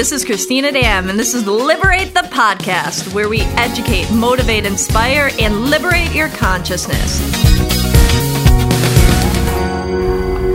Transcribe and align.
Hi, 0.00 0.02
this 0.02 0.12
is 0.12 0.24
Christina 0.24 0.72
Dam, 0.72 1.10
and 1.10 1.18
this 1.18 1.34
is 1.34 1.46
Liberate 1.46 2.14
the 2.14 2.20
Podcast, 2.20 3.12
where 3.12 3.28
we 3.28 3.42
educate, 3.58 4.10
motivate, 4.10 4.64
inspire, 4.64 5.30
and 5.38 5.66
liberate 5.66 6.14
your 6.14 6.30
consciousness. 6.30 7.20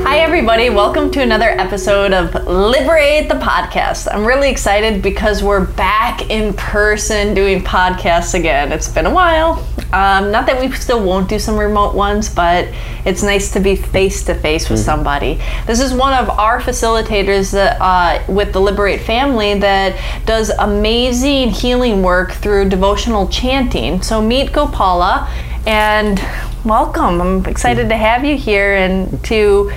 Hi, 0.02 0.18
everybody. 0.18 0.72
Welcome 0.72 1.12
to 1.12 1.22
another 1.22 1.50
episode 1.50 2.12
of 2.12 2.34
Liberate 2.48 3.30
the 3.30 3.36
Podcast. 3.36 4.08
I'm 4.12 4.26
really 4.26 4.50
excited 4.50 5.04
because 5.04 5.44
we're 5.44 5.68
back 5.74 6.32
in 6.32 6.52
person 6.56 7.36
doing 7.36 7.62
podcasts 7.62 8.34
again. 8.34 8.72
It's 8.72 8.88
been 8.88 9.06
a 9.06 9.14
while. 9.14 9.64
Um, 9.94 10.32
not 10.32 10.48
that 10.48 10.60
we 10.60 10.72
still 10.72 11.06
won't 11.06 11.30
do 11.30 11.38
some 11.38 11.56
remote 11.56 11.94
ones, 11.94 12.30
but 12.30 12.68
it's 13.06 13.22
nice 13.22 13.52
to 13.54 13.60
be 13.60 13.76
face 13.76 14.24
to 14.26 14.36
face 14.36 14.70
with 14.70 14.80
somebody. 14.80 15.40
This 15.68 15.80
is 15.80 15.94
one 15.94 16.14
of 16.14 16.30
our 16.30 16.60
facilitators 16.60 17.52
that, 17.52 17.78
uh, 17.80 18.24
with 18.32 18.52
the 18.52 18.60
Liberate 18.60 19.02
family 19.02 19.58
that 19.60 20.26
does 20.26 20.50
amazing 20.50 21.52
healing 21.52 22.02
work 22.02 22.32
through 22.32 22.70
devotional 22.70 23.28
chanting. 23.28 24.02
So 24.02 24.22
meet 24.22 24.52
Gopala 24.52 25.30
and 25.68 26.20
welcome. 26.66 27.22
I'm 27.22 27.46
excited 27.46 27.90
to 27.90 27.96
have 27.96 28.26
you 28.26 28.36
here 28.38 28.74
and 28.74 29.24
to 29.26 29.72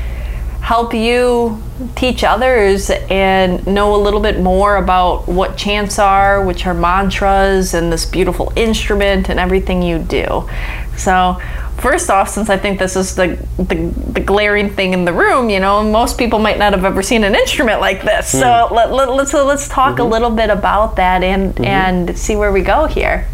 help 0.61 0.93
you 0.93 1.63
teach 1.95 2.25
others 2.25 2.91
and 2.91 3.67
know 3.67 3.95
a 3.95 4.01
little 4.01 4.21
bit 4.21 4.41
more 4.41 4.77
about 4.77 5.29
what 5.29 5.57
chants 5.57 5.99
are, 5.99 6.45
which 6.45 6.67
are 6.67 6.75
mantras, 6.75 7.73
and 7.73 7.93
this 7.93 8.05
beautiful 8.05 8.53
instrument 8.57 9.31
and 9.31 9.39
everything 9.39 9.83
you 9.83 9.99
do. 9.99 10.49
So, 10.97 11.41
first 11.79 12.11
off, 12.11 12.29
since 12.29 12.51
I 12.51 12.59
think 12.59 12.79
this 12.79 12.97
is 12.97 13.15
the, 13.15 13.39
the, 13.57 13.93
the 14.13 14.21
glaring 14.21 14.71
thing 14.71 14.93
in 14.93 15.05
the 15.05 15.13
room, 15.13 15.49
you 15.51 15.61
know, 15.61 15.83
most 15.83 16.19
people 16.19 16.39
might 16.39 16.59
not 16.59 16.73
have 16.73 16.85
ever 16.85 17.03
seen 17.03 17.25
an 17.25 17.35
instrument 17.35 17.81
like 17.81 18.03
this. 18.03 18.31
So 18.31 18.69
let, 18.71 18.93
let, 18.93 19.11
let's 19.11 19.33
let's 19.33 19.69
talk 19.69 19.99
a 19.99 20.05
little 20.05 20.31
bit 20.31 20.51
about 20.51 20.97
that 20.97 21.23
and 21.23 21.59
and 21.65 22.19
see 22.19 22.37
where 22.37 22.53
we 22.53 22.63
go 22.63 22.87
here. 22.87 23.27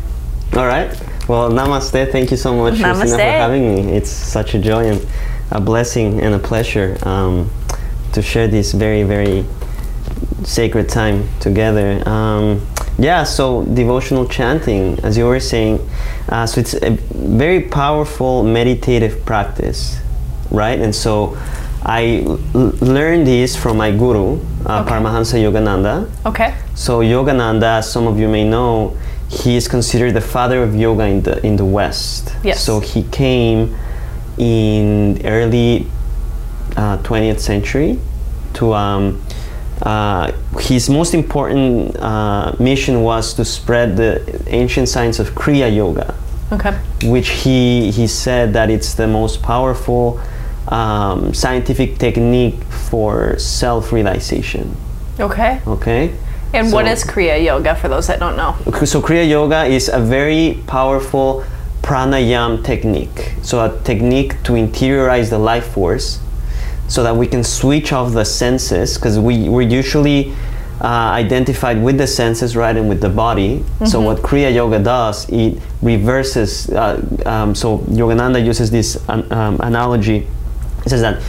All 0.55 0.67
right. 0.67 0.91
Well, 1.28 1.51
namaste. 1.51 2.12
Thank 2.12 2.31
you 2.31 2.36
so 2.36 2.55
much, 2.55 2.81
Christina, 2.81 2.95
Namaste. 2.95 3.17
for 3.17 3.23
having 3.23 3.75
me. 3.75 3.92
It's 3.92 4.11
such 4.11 4.55
a 4.55 4.58
joy 4.58 4.91
and 4.91 5.06
a 5.51 5.61
blessing 5.61 6.20
and 6.20 6.34
a 6.34 6.39
pleasure 6.39 6.98
um, 7.03 7.51
to 8.12 8.20
share 8.20 8.47
this 8.47 8.73
very, 8.73 9.03
very 9.05 9.45
sacred 10.45 10.89
time 10.89 11.29
together. 11.41 12.06
Um, 12.06 12.67
yeah, 12.98 13.25
so 13.25 13.64
devotional 13.64 14.27
chanting, 14.28 14.98
as 15.03 15.17
you 15.17 15.27
were 15.27 15.41
saying, 15.41 15.78
uh, 16.28 16.47
so 16.47 16.61
it's 16.61 16.75
a 16.75 16.91
very 17.12 17.61
powerful 17.62 18.42
meditative 18.45 19.25
practice, 19.25 19.98
right? 20.51 20.78
And 20.78 20.95
so 20.95 21.36
I 21.83 22.23
l- 22.25 22.39
learned 22.81 23.27
this 23.27 23.56
from 23.56 23.77
my 23.77 23.91
guru, 23.91 24.39
uh, 24.64 24.81
Okay. 24.81 24.91
Paramahansa 24.91 25.39
Yogananda. 25.42 26.09
Okay. 26.25 26.55
So 26.75 27.01
Yogananda, 27.01 27.78
as 27.78 27.91
some 27.91 28.06
of 28.06 28.19
you 28.19 28.28
may 28.28 28.45
know, 28.48 28.97
he 29.29 29.56
is 29.56 29.67
considered 29.69 30.12
the 30.14 30.20
father 30.20 30.62
of 30.62 30.75
yoga 30.77 31.05
in 31.05 31.23
the 31.23 31.45
in 31.45 31.56
the 31.56 31.64
West. 31.64 32.33
Yes. 32.45 32.62
So 32.62 32.79
he 32.81 33.03
came 33.11 33.75
in 34.39 35.20
early 35.25 35.86
uh, 36.77 36.98
20th 36.98 37.41
century 37.41 37.98
to 38.55 38.73
um, 38.75 39.20
uh, 39.84 40.32
his 40.60 40.88
most 40.88 41.14
important 41.14 41.94
uh, 42.00 42.54
mission 42.58 43.02
was 43.02 43.34
to 43.34 43.44
spread 43.44 43.96
the 43.96 44.20
ancient 44.48 44.88
science 44.88 45.18
of 45.18 45.30
Kriya 45.34 45.74
Yoga, 45.74 46.14
Okay. 46.52 46.72
which 47.04 47.28
he 47.44 47.90
he 47.90 48.06
said 48.06 48.52
that 48.55 48.70
it's 48.70 48.94
the 48.94 49.06
most 49.06 49.42
powerful 49.42 50.20
um, 50.68 51.34
scientific 51.34 51.98
technique 51.98 52.56
for 52.89 53.39
self-realization. 53.39 54.74
Okay. 55.20 55.61
Okay. 55.67 56.12
And 56.55 56.73
what 56.73 56.86
So- 56.86 56.92
is 56.92 57.05
Kriya 57.05 57.44
Yoga 57.44 57.74
for 57.74 57.89
those 57.89 58.06
that 58.06 58.18
don't 58.20 58.36
know? 58.36 58.55
so 58.84 59.00
Kriya 59.02 59.28
Yoga 59.28 59.64
is 59.64 59.89
a 59.89 59.98
very 60.00 60.62
powerful 60.67 61.44
pranayam 61.83 62.64
technique. 62.64 63.34
So 63.42 63.61
a 63.61 63.68
technique 63.84 64.42
to 64.44 64.52
interiorize 64.55 65.28
the 65.28 65.39
life 65.39 65.67
force 65.74 66.18
so 66.89 67.02
that 67.02 67.17
we 67.17 67.27
can 67.27 67.42
switch 67.42 67.92
off 67.92 68.12
the 68.12 68.24
senses 68.24 68.96
because 68.96 69.18
we, 69.18 69.48
we're 69.48 69.62
usually 69.62 70.33
uh, 70.80 70.86
identified 70.86 71.83
with 71.83 71.96
the 71.98 72.06
senses 72.06 72.56
right 72.56 72.77
and 72.77 72.89
with 72.89 73.00
the 73.00 73.08
body. 73.08 73.64
So 73.86 74.00
what 74.00 74.18
kriya 74.18 74.52
yoga 74.55 74.78
does 74.80 75.27
it 75.30 75.61
reverses 75.83 76.68
uh, 76.70 77.00
um, 77.24 77.55
so 77.55 77.78
yogananda 77.78 78.44
uses 78.44 78.70
this 78.70 78.96
an, 79.08 79.30
um, 79.33 79.56
analogy. 79.61 80.27
It 80.84 80.90
says 80.90 81.00
that 81.00 81.23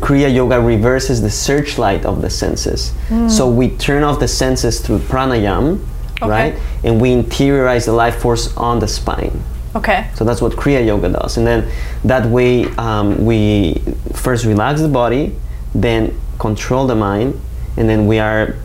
kriya 0.00 0.34
yoga 0.34 0.60
reverses 0.60 1.22
the 1.22 1.30
searchlight 1.30 2.04
of 2.04 2.20
the 2.20 2.28
senses. 2.28 2.92
So 3.28 3.48
we 3.48 3.70
turn 3.76 4.02
off 4.02 4.18
the 4.20 4.28
senses 4.28 4.80
through 4.80 4.98
pranayam 4.98 5.80
Okay. 6.22 6.28
right? 6.30 6.54
And 6.84 7.00
we 7.00 7.10
interiorize 7.14 7.86
the 7.86 7.92
life 7.92 8.16
force 8.16 8.54
on 8.56 8.78
the 8.80 8.86
spine 8.88 9.42
Okay. 9.74 10.10
so 10.14 10.24
that's 10.24 10.42
what 10.42 10.52
Kriya 10.52 10.84
Yoga 10.84 11.08
does. 11.10 11.36
And 11.36 11.46
then 11.46 11.70
that 12.04 12.26
way 12.26 12.64
um, 12.76 13.24
we 13.24 13.74
first 14.14 14.44
relax 14.44 14.80
the 14.80 14.88
body, 14.88 15.34
then 15.74 16.18
control 16.38 16.86
the 16.86 16.96
mind, 16.96 17.40
and 17.76 17.88
then 17.88 18.06
we 18.06 18.18
are 18.18 18.56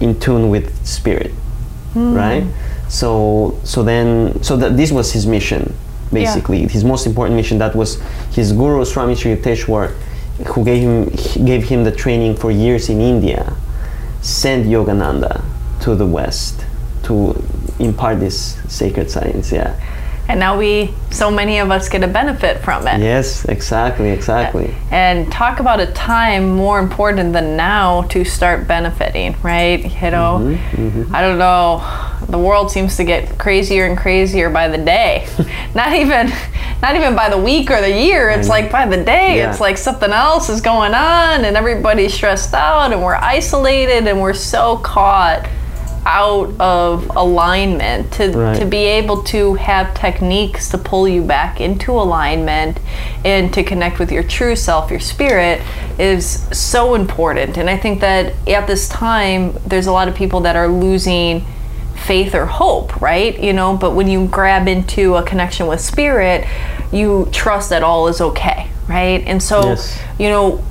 in 0.00 0.18
tune 0.20 0.48
with 0.48 0.86
spirit, 0.86 1.32
right? 1.94 2.44
So 2.88 3.58
so 3.64 3.82
then 3.82 4.40
so 4.42 4.56
that 4.56 4.76
this 4.76 4.92
was 4.92 5.12
his 5.12 5.26
mission, 5.26 5.74
basically 6.12 6.68
his 6.68 6.84
most 6.84 7.04
important 7.06 7.34
mission. 7.36 7.58
That 7.58 7.74
was 7.74 8.00
his 8.32 8.52
guru 8.52 8.84
Swami 8.84 9.16
Sri 9.16 9.34
Yukteswar, 9.34 9.90
who 10.46 10.64
gave 10.64 10.82
him 10.82 11.44
gave 11.44 11.64
him 11.68 11.82
the 11.82 11.92
training 11.92 12.36
for 12.36 12.52
years 12.52 12.88
in 12.88 13.00
India, 13.00 13.56
sent 14.22 14.66
Yogananda 14.66 15.42
to 15.80 15.96
the 15.96 16.06
West 16.06 16.64
to 17.04 17.34
impart 17.80 18.20
this 18.20 18.56
sacred 18.72 19.10
science. 19.10 19.50
Yeah. 19.50 19.74
And 20.28 20.38
now 20.38 20.58
we, 20.58 20.92
so 21.10 21.30
many 21.30 21.58
of 21.58 21.70
us 21.70 21.88
get 21.88 22.04
a 22.04 22.06
benefit 22.06 22.58
from 22.58 22.86
it. 22.86 23.00
Yes, 23.00 23.46
exactly, 23.46 24.10
exactly. 24.10 24.74
And 24.90 25.32
talk 25.32 25.58
about 25.58 25.80
a 25.80 25.86
time 25.92 26.50
more 26.50 26.78
important 26.78 27.32
than 27.32 27.56
now 27.56 28.02
to 28.02 28.24
start 28.24 28.68
benefiting, 28.68 29.34
right? 29.42 29.82
You 30.02 30.10
know, 30.10 30.38
Mm-hmm, 30.38 31.14
I 31.14 31.22
don't 31.22 31.38
know. 31.38 31.82
The 32.28 32.38
world 32.38 32.70
seems 32.70 32.96
to 32.98 33.04
get 33.04 33.38
crazier 33.38 33.86
and 33.86 33.96
crazier 33.96 34.50
by 34.50 34.68
the 34.68 34.76
day. 34.76 35.26
not 35.74 35.94
even, 35.94 36.30
not 36.82 36.94
even 36.94 37.16
by 37.16 37.30
the 37.30 37.38
week 37.38 37.70
or 37.70 37.80
the 37.80 37.90
year. 37.90 38.28
It's 38.28 38.48
like 38.48 38.70
by 38.70 38.84
the 38.86 39.02
day. 39.02 39.38
Yeah. 39.38 39.50
It's 39.50 39.60
like 39.60 39.78
something 39.78 40.10
else 40.10 40.50
is 40.50 40.60
going 40.60 40.92
on, 40.94 41.44
and 41.46 41.56
everybody's 41.56 42.12
stressed 42.12 42.52
out, 42.52 42.92
and 42.92 43.02
we're 43.02 43.14
isolated, 43.14 44.06
and 44.06 44.20
we're 44.20 44.34
so 44.34 44.76
caught 44.78 45.48
out 46.06 46.52
of 46.60 47.10
alignment 47.16 48.10
to, 48.12 48.30
Right. 48.32 48.58
to 48.58 48.64
be 48.64 48.84
able 48.84 49.22
to 49.24 49.54
have 49.54 49.92
techniques 49.94 50.68
to 50.70 50.78
pull 50.78 51.06
you 51.08 51.22
back 51.22 51.60
into 51.60 51.92
alignment 51.92 52.78
and 53.24 53.52
to 53.54 53.62
connect 53.62 53.98
with 53.98 54.10
your 54.10 54.22
true 54.22 54.56
self, 54.56 54.90
your 54.90 55.00
spirit, 55.00 55.60
is 55.98 56.46
so 56.52 56.94
important. 56.94 57.56
And 57.56 57.68
I 57.68 57.76
think 57.76 58.00
that 58.00 58.32
at 58.46 58.66
this 58.66 58.88
time, 58.88 59.54
there's 59.66 59.86
a 59.86 59.92
lot 59.92 60.08
of 60.08 60.14
people 60.14 60.40
that 60.40 60.56
are 60.56 60.68
losing 60.68 61.44
faith 61.94 62.34
or 62.34 62.46
hope, 62.46 63.00
right? 63.00 63.38
You 63.38 63.52
know, 63.52 63.76
but 63.76 63.90
when 63.90 64.08
you 64.08 64.26
grab 64.28 64.68
into 64.68 65.16
a 65.16 65.22
connection 65.22 65.66
with 65.66 65.80
spirit, 65.80 66.46
you 66.92 67.28
trust 67.32 67.70
that 67.70 67.82
all 67.82 68.08
is 68.08 68.20
okay, 68.20 68.68
right? 68.88 69.22
And 69.26 69.42
so, 69.42 69.70
Yes. 69.70 69.98
you 70.18 70.28
know, 70.30 70.62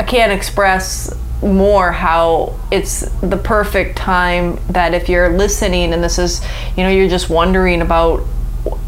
I 0.00 0.04
can't 0.04 0.32
express 0.32 1.12
more 1.42 1.92
how 1.92 2.58
it's 2.70 3.00
the 3.20 3.36
perfect 3.36 3.96
time 3.96 4.58
that 4.68 4.94
if 4.94 5.08
you're 5.08 5.30
listening 5.30 5.92
and 5.92 6.02
this 6.02 6.18
is, 6.18 6.44
you 6.76 6.82
know, 6.82 6.88
you're 6.88 7.08
just 7.08 7.30
wondering 7.30 7.80
about 7.80 8.24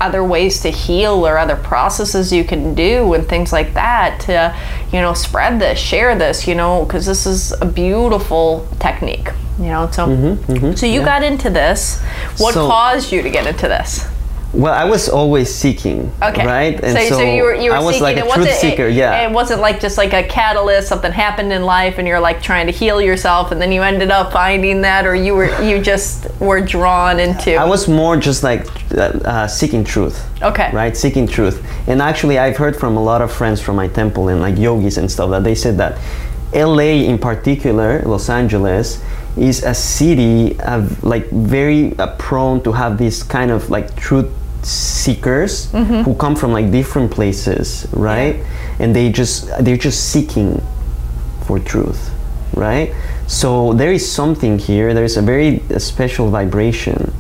other 0.01 0.25
ways 0.25 0.61
to 0.63 0.71
heal 0.71 1.27
or 1.27 1.39
other 1.39 1.57
processes 1.57 2.33
you 2.33 2.43
can 2.45 2.75
do 2.75 3.15
and 3.15 3.29
things 3.29 3.53
like 3.53 3.73
that 3.75 4.21
to, 4.21 4.55
you 4.93 5.01
know, 5.01 5.15
spread 5.15 5.61
this, 5.61 5.79
share 5.79 6.17
this, 6.19 6.47
you 6.47 6.55
know, 6.55 6.85
because 6.85 7.07
this 7.07 7.25
is 7.27 7.53
a 7.61 7.67
beautiful 7.67 8.67
technique, 8.81 9.29
you 9.59 9.67
know. 9.67 9.89
So, 9.91 10.07
mm-hmm, 10.09 10.53
mm-hmm, 10.53 10.73
so 10.75 10.87
you 10.87 11.01
yeah. 11.01 11.05
got 11.07 11.23
into 11.23 11.51
this. 11.51 12.01
What 12.39 12.55
So- 12.55 12.67
caused 12.67 13.13
you 13.13 13.23
to 13.23 13.31
get 13.31 13.47
into 13.47 13.69
this? 13.69 14.07
Well, 14.61 14.75
I 14.75 14.85
was 14.85 15.09
always 15.09 15.53
seeking, 15.53 16.13
Okay. 16.23 16.45
right? 16.45 16.79
And 16.85 16.99
so, 17.09 17.17
so 17.17 17.23
you 17.23 17.43
were 17.45 17.55
you 17.55 17.71
were 17.71 17.77
I 17.77 17.81
was 17.81 17.95
seeking. 17.97 18.03
like 18.03 18.17
a 18.19 18.35
truth 18.35 18.53
seeker, 18.57 18.89
it, 18.89 18.95
yeah. 18.95 19.27
It 19.27 19.33
wasn't 19.33 19.63
like 19.63 19.81
just 19.81 19.97
like 19.97 20.13
a 20.13 20.23
catalyst. 20.23 20.89
Something 20.89 21.13
happened 21.13 21.51
in 21.51 21.63
life, 21.65 21.97
and 21.97 22.07
you're 22.07 22.21
like 22.21 22.43
trying 22.43 22.67
to 22.67 22.73
heal 22.73 23.01
yourself, 23.01 23.53
and 23.53 23.61
then 23.61 23.73
you 23.73 23.83
ended 23.83 24.11
up 24.11 24.33
finding 24.33 24.83
that, 24.83 25.07
or 25.07 25.15
you 25.15 25.35
were 25.35 25.63
you 25.63 25.81
just 25.81 26.29
were 26.41 26.61
drawn 26.61 27.19
into. 27.19 27.55
I 27.55 27.65
was 27.65 27.89
more 27.89 28.19
just 28.19 28.43
like 28.43 28.67
uh, 28.93 29.01
uh, 29.25 29.47
seeking 29.49 29.83
truth. 29.83 30.23
Okay. 30.43 30.71
Right, 30.75 30.95
seeking 30.95 31.27
truth. 31.27 31.65
And 31.89 32.03
actually, 32.03 32.39
I've 32.39 32.59
heard 32.59 32.77
from 32.77 32.99
a 32.99 33.03
lot 33.03 33.23
of 33.23 33.33
friends 33.33 33.63
from 33.63 33.77
my 33.77 33.89
temple 33.89 34.29
and 34.29 34.43
like 34.43 34.59
yogis 34.59 34.99
and 34.99 35.11
stuff 35.11 35.31
that 35.31 35.43
they 35.43 35.55
said 35.55 35.79
that 35.79 35.99
LA 36.53 37.07
in 37.09 37.17
particular, 37.19 38.03
Los 38.05 38.29
Angeles, 38.29 39.03
is 39.39 39.63
a 39.63 39.73
city 39.75 40.59
of 40.61 41.03
like 41.03 41.31
very 41.31 41.99
uh, 41.99 42.15
prone 42.17 42.63
to 42.65 42.73
have 42.73 42.99
this 42.99 43.23
kind 43.23 43.51
of 43.51 43.71
like 43.71 43.95
truth 43.97 44.29
seekers 44.63 45.69
mm-hmm. 45.73 46.03
who 46.03 46.15
come 46.15 46.37
from 46.37 46.53
like 46.53 46.71
different 46.71 47.11
places, 47.11 47.87
right? 47.93 48.37
And 48.79 48.95
they 48.95 49.11
just 49.11 49.49
they're 49.65 49.77
just 49.77 50.11
seeking 50.13 50.61
for 51.47 51.59
truth. 51.59 52.11
right? 52.55 52.93
So 53.27 53.73
there 53.75 53.93
is 53.93 54.11
something 54.11 54.59
here. 54.59 54.93
There 54.93 55.05
is 55.05 55.17
a 55.17 55.23
very 55.23 55.63
special 55.79 56.31
vibration 56.31 57.13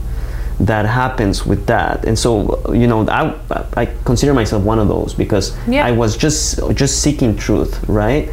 that 0.59 0.85
happens 0.85 1.47
with 1.47 1.67
that, 1.67 2.05
and 2.05 2.19
so 2.19 2.61
you 2.73 2.87
know, 2.87 3.09
I 3.09 3.35
I 3.77 3.87
consider 4.05 4.35
myself 4.35 4.63
one 4.65 4.79
of 4.79 4.89
those 4.89 5.15
because 5.15 5.57
Yeah. 5.69 5.87
I 5.87 5.93
was 5.93 6.17
just 6.17 6.61
just 6.75 7.01
seeking 7.03 7.37
truth, 7.37 7.83
right? 7.89 8.29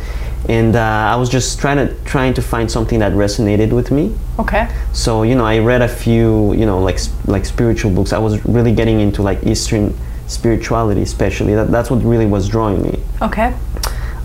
And 0.50 0.76
uh, 0.76 0.80
I 0.80 1.16
was 1.16 1.30
just 1.30 1.60
trying 1.60 1.78
to 1.78 1.94
trying 2.06 2.34
to 2.36 2.42
find 2.42 2.72
something 2.72 3.00
that 3.00 3.12
resonated 3.14 3.72
with 3.74 3.92
me. 3.92 4.16
Okay. 4.40 4.70
So 4.94 5.24
you 5.24 5.36
know, 5.36 5.46
I 5.46 5.60
read 5.60 5.82
a 5.82 5.88
few, 5.88 6.54
you 6.54 6.66
know, 6.66 6.80
like 6.80 7.00
like 7.26 7.46
spiritual 7.46 7.92
books. 7.92 8.14
I 8.14 8.18
was 8.20 8.44
really 8.46 8.74
getting 8.74 9.00
into 9.00 9.22
like 9.22 9.44
Eastern 9.46 9.94
spirituality, 10.28 11.02
especially. 11.02 11.56
That, 11.56 11.72
that's 11.72 11.90
what 11.90 12.04
really 12.04 12.26
was 12.26 12.48
drawing 12.48 12.82
me. 12.82 13.00
Okay. 13.22 13.54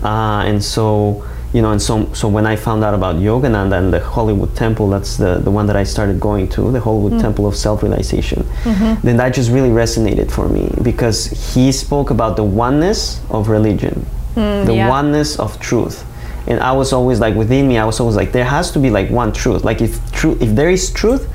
Uh, 0.03 0.43
and 0.45 0.63
so 0.63 1.25
you 1.53 1.61
know, 1.61 1.71
and 1.71 1.81
so 1.81 2.11
so 2.13 2.27
when 2.27 2.47
I 2.47 2.55
found 2.55 2.83
out 2.83 2.93
about 2.95 3.17
Yogananda 3.17 3.77
and 3.77 3.93
the 3.93 3.99
Hollywood 3.99 4.55
Temple, 4.55 4.89
that's 4.89 5.17
the 5.17 5.37
the 5.37 5.51
one 5.51 5.67
that 5.67 5.75
I 5.75 5.83
started 5.83 6.19
going 6.19 6.47
to, 6.49 6.71
the 6.71 6.79
Hollywood 6.79 7.19
Temple 7.21 7.45
of 7.47 7.55
Self-Realization. 7.55 8.45
Then 9.03 9.17
that 9.17 9.33
just 9.35 9.51
really 9.51 9.69
resonated 9.69 10.31
for 10.31 10.49
me 10.49 10.73
because 10.81 11.27
he 11.53 11.71
spoke 11.71 12.09
about 12.09 12.37
the 12.37 12.43
oneness 12.43 13.21
of 13.29 13.49
religion, 13.49 14.05
Mm, 14.35 14.65
the 14.65 14.75
yeah. 14.75 14.89
oneness 14.89 15.39
of 15.39 15.59
truth. 15.59 16.05
And 16.47 16.59
I 16.59 16.73
was 16.73 16.91
always 16.91 17.19
like 17.19 17.35
within 17.35 17.67
me, 17.67 17.77
I 17.77 17.85
was 17.85 17.99
always 17.99 18.15
like, 18.15 18.31
there 18.31 18.43
has 18.45 18.71
to 18.71 18.79
be 18.79 18.89
like 18.89 19.09
one 19.09 19.31
truth. 19.31 19.63
Like 19.63 19.81
if 19.81 19.99
true, 20.11 20.37
if 20.41 20.55
there 20.55 20.69
is 20.69 20.91
truth, 20.91 21.29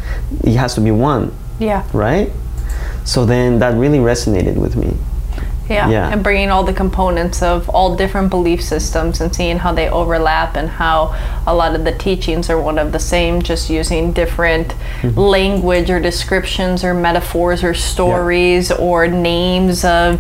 it 0.45 0.55
has 0.57 0.75
to 0.75 0.81
be 0.81 0.91
one, 0.91 1.33
Yeah. 1.59 1.85
right? 1.93 2.31
So 3.05 3.25
then 3.25 3.59
that 3.61 3.75
really 3.79 3.99
resonated 3.99 4.57
with 4.57 4.77
me. 4.77 4.95
Yeah. 5.69 5.89
Yeah. 5.91 6.11
And 6.11 6.23
bringing 6.23 6.51
all 6.51 6.65
the 6.65 6.73
components 6.73 7.43
of 7.43 7.69
all 7.69 7.95
different 7.95 8.31
belief 8.31 8.63
systems 8.63 9.21
and 9.21 9.35
seeing 9.35 9.59
how 9.59 9.73
they 9.73 9.89
overlap 9.91 10.57
and 10.57 10.69
how 10.69 11.15
a 11.47 11.55
lot 11.55 11.75
of 11.75 11.85
the 11.85 11.93
teachings 11.93 12.49
are 12.49 12.61
one 12.61 12.79
of 12.79 12.93
the 12.93 12.99
same, 12.99 13.43
just 13.43 13.69
using 13.71 14.13
different 14.13 14.75
Mm-hmm. 15.03 15.21
language 15.21 15.91
or 15.91 16.01
descriptions 16.01 16.83
or 16.83 16.93
metaphors 16.95 17.63
or 17.63 17.73
stories 17.75 18.73
or 18.73 19.07
names 19.07 19.85
of 19.85 20.19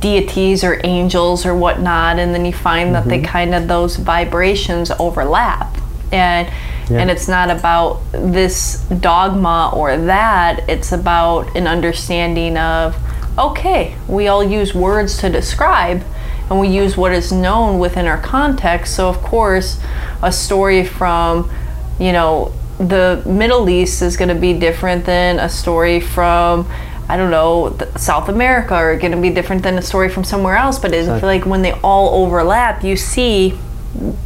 deities 0.00 0.64
or 0.64 0.80
angels 0.82 1.46
or 1.46 1.54
whatnot. 1.54 2.18
And 2.18 2.34
then 2.34 2.44
you 2.44 2.52
find 2.52 2.94
that 2.94 3.00
Mm-hmm. 3.02 3.10
they 3.10 3.20
kind 3.22 3.54
of, 3.54 3.68
those 3.68 3.96
vibrations 3.96 4.90
overlap. 4.98 5.76
And 6.12 6.48
Yeah. 6.88 7.00
and 7.00 7.10
it's 7.10 7.26
not 7.28 7.50
about 7.50 8.00
this 8.12 8.78
dogma 9.00 9.70
or 9.74 9.96
that 9.96 10.60
it's 10.68 10.92
about 10.92 11.54
an 11.56 11.66
understanding 11.66 12.56
of 12.56 12.94
okay 13.38 13.96
we 14.08 14.28
all 14.28 14.42
use 14.42 14.74
words 14.74 15.18
to 15.18 15.28
describe 15.28 16.02
and 16.48 16.60
we 16.60 16.68
use 16.68 16.96
what 16.96 17.12
is 17.12 17.32
known 17.32 17.78
within 17.78 18.06
our 18.06 18.20
context 18.20 18.94
so 18.94 19.08
of 19.08 19.16
course 19.22 19.80
a 20.22 20.32
story 20.32 20.84
from 20.84 21.50
you 21.98 22.12
know 22.12 22.52
the 22.78 23.22
middle 23.26 23.68
east 23.68 24.02
is 24.02 24.16
going 24.16 24.28
to 24.28 24.34
be 24.34 24.52
different 24.52 25.04
than 25.04 25.38
a 25.38 25.48
story 25.48 26.00
from 26.00 26.68
I 27.08 27.16
don't 27.16 27.30
know, 27.30 27.78
South 27.96 28.28
America, 28.28 28.74
are 28.74 28.96
going 28.98 29.12
to 29.12 29.20
be 29.20 29.30
different 29.30 29.62
than 29.62 29.78
a 29.78 29.82
story 29.82 30.08
from 30.08 30.24
somewhere 30.24 30.56
else. 30.56 30.78
But 30.78 30.90
I 30.90 30.94
feel 30.94 31.00
Exactly. 31.02 31.38
like 31.38 31.46
when 31.46 31.62
they 31.62 31.72
all 31.72 32.24
overlap, 32.24 32.82
you 32.82 32.96
see 32.96 33.56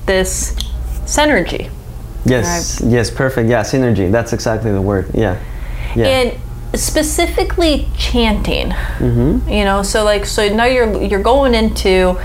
this 0.06 0.54
synergy. 1.04 1.70
Yes, 2.24 2.80
yes, 2.84 3.10
perfect. 3.10 3.50
Yeah, 3.50 3.62
synergy. 3.62 4.10
That's 4.10 4.32
exactly 4.32 4.72
the 4.72 4.80
word. 4.80 5.10
Yeah, 5.14 5.38
yeah. 5.94 6.06
and 6.06 6.40
specifically 6.74 7.88
chanting 7.96 8.70
Mm-hmm. 8.70 9.48
you 9.48 9.64
know 9.64 9.82
so 9.82 10.04
like 10.04 10.24
so 10.26 10.48
now 10.54 10.64
you're 10.66 11.02
you're 11.02 11.22
going 11.22 11.54
into 11.54 12.16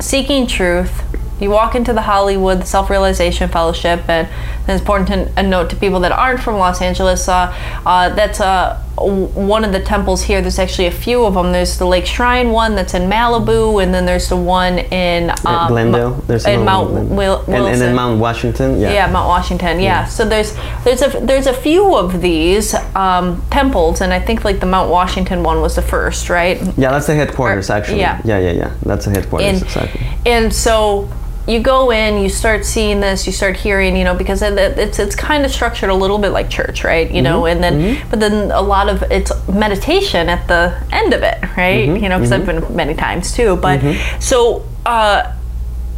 seeking 0.00 0.46
truth 0.46 0.92
you 1.40 1.50
walk 1.50 1.74
into 1.74 1.92
the 1.92 2.02
hollywood 2.02 2.66
self-realization 2.66 3.48
fellowship 3.48 4.08
and 4.08 4.28
it's 4.66 4.80
important 4.80 5.08
to 5.08 5.40
a 5.40 5.42
note 5.42 5.70
to 5.70 5.76
people 5.76 6.00
that 6.00 6.12
aren't 6.12 6.40
from 6.40 6.56
los 6.56 6.80
angeles 6.82 7.28
uh, 7.28 7.52
uh, 7.86 8.08
that's 8.14 8.40
uh, 8.40 8.76
one 8.98 9.64
of 9.64 9.70
the 9.72 9.78
temples 9.80 10.22
here 10.24 10.40
there's 10.40 10.58
actually 10.58 10.86
a 10.86 10.90
few 10.90 11.24
of 11.24 11.34
them 11.34 11.52
there's 11.52 11.78
the 11.78 11.86
lake 11.86 12.04
shrine 12.06 12.50
one 12.50 12.74
that's 12.74 12.94
in 12.94 13.02
malibu 13.08 13.80
and 13.82 13.94
then 13.94 14.04
there's 14.04 14.28
the 14.28 14.36
one 14.36 14.78
in 14.78 15.30
um, 15.46 15.68
Glendale. 15.68 16.14
There's 16.26 16.44
in 16.46 16.64
mount 16.64 16.90
one 16.90 17.02
in 17.02 17.16
Wil- 17.16 17.44
and, 17.46 17.54
and 17.66 17.80
then 17.80 17.94
Mount 17.94 18.18
Washington. 18.20 18.80
Yeah. 18.80 18.92
yeah, 18.92 19.10
Mount 19.10 19.28
Washington. 19.28 19.80
Yeah. 19.80 20.04
So 20.06 20.24
there's 20.28 20.56
there's 20.84 21.02
a 21.02 21.20
there's 21.20 21.46
a 21.46 21.52
few 21.52 21.94
of 21.96 22.20
these 22.20 22.74
um, 22.94 23.42
temples, 23.50 24.00
and 24.00 24.12
I 24.12 24.20
think 24.20 24.44
like 24.44 24.60
the 24.60 24.66
Mount 24.66 24.90
Washington 24.90 25.42
one 25.42 25.60
was 25.60 25.76
the 25.76 25.82
first, 25.82 26.28
right? 26.30 26.58
Yeah, 26.76 26.90
that's 26.90 27.06
the 27.06 27.14
headquarters 27.14 27.70
Or- 27.70 27.74
actually. 27.74 28.00
yeah. 28.00 28.20
yeah, 28.24 28.38
yeah, 28.38 28.52
yeah. 28.52 28.74
That's 28.82 29.04
the 29.04 29.10
headquarters 29.12 29.48
And 29.48 29.62
exactly. 29.62 30.06
and 30.26 30.52
so 30.52 31.08
you 31.48 31.60
go 31.60 31.90
in, 31.90 32.22
you 32.22 32.28
start 32.28 32.64
seeing 32.64 33.00
this, 33.00 33.26
you 33.26 33.32
start 33.32 33.56
hearing, 33.56 33.96
you 33.96 34.04
know, 34.04 34.14
because 34.14 34.42
it, 34.42 34.58
it- 34.58 34.78
it's 34.78 34.98
it's 34.98 35.16
kind 35.16 35.44
of 35.44 35.50
structured 35.50 35.90
a 35.90 35.94
little 35.94 36.18
bit 36.18 36.28
like 36.30 36.50
church, 36.50 36.84
right? 36.84 37.10
You 37.10 37.22
know, 37.22 37.42
mm-hmm. 37.42 37.52
and 37.52 37.64
then 37.64 37.80
mm-hmm. 37.96 38.10
but 38.10 38.20
then 38.20 38.50
a 38.50 38.60
lot 38.60 38.88
of 38.88 39.02
it's 39.10 39.32
meditation 39.48 40.28
at 40.28 40.46
the 40.46 40.80
end 40.92 41.14
of 41.14 41.22
it, 41.22 41.40
right? 41.56 41.88
Mm-hmm. 41.88 42.02
You 42.02 42.08
know, 42.10 42.18
because 42.18 42.32
I've 42.32 42.46
been 42.46 42.76
many 42.76 42.94
times 42.94 43.32
too. 43.32 43.56
But 43.56 43.80
so 44.20 44.66
uh, 44.86 45.34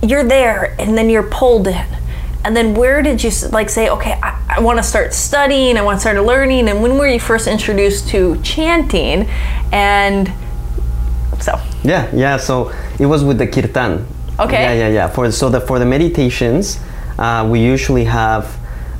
you're 0.03 0.25
there, 0.25 0.77
and 0.79 0.97
then 0.97 1.11
you're 1.11 1.29
pulled 1.31 1.67
in. 1.67 1.87
And 2.43 2.57
then 2.57 2.75
where 2.75 3.03
did 3.03 3.23
you 3.23 3.31
like 3.51 3.69
say, 3.69 3.91
okay, 3.91 4.19
I, 4.23 4.57
I 4.57 4.61
want 4.61 4.79
to 4.79 4.83
start 4.83 5.13
studying, 5.13 5.77
I 5.77 5.83
want 5.83 5.97
to 5.97 6.01
start 6.01 6.17
learning, 6.25 6.69
and 6.71 6.81
when 6.83 6.97
were 6.97 7.07
you 7.07 7.21
first 7.21 7.47
introduced 7.47 8.09
to 8.11 8.41
chanting? 8.43 9.29
And 9.73 10.33
so, 11.39 11.61
Yeah, 11.85 12.09
yeah. 12.15 12.39
So 12.39 12.73
it 12.99 13.07
was 13.07 13.25
with 13.25 13.37
the 13.39 13.47
kirtan. 13.47 14.07
Okay. 14.41 14.63
Yeah, 14.63 14.73
yeah, 14.73 14.89
yeah. 14.89 15.09
For 15.09 15.31
so 15.31 15.49
the 15.51 15.61
for 15.61 15.79
the 15.79 15.87
meditations, 15.87 16.79
uh, 17.19 17.47
we 17.51 17.61
usually 17.61 18.05
have 18.05 18.45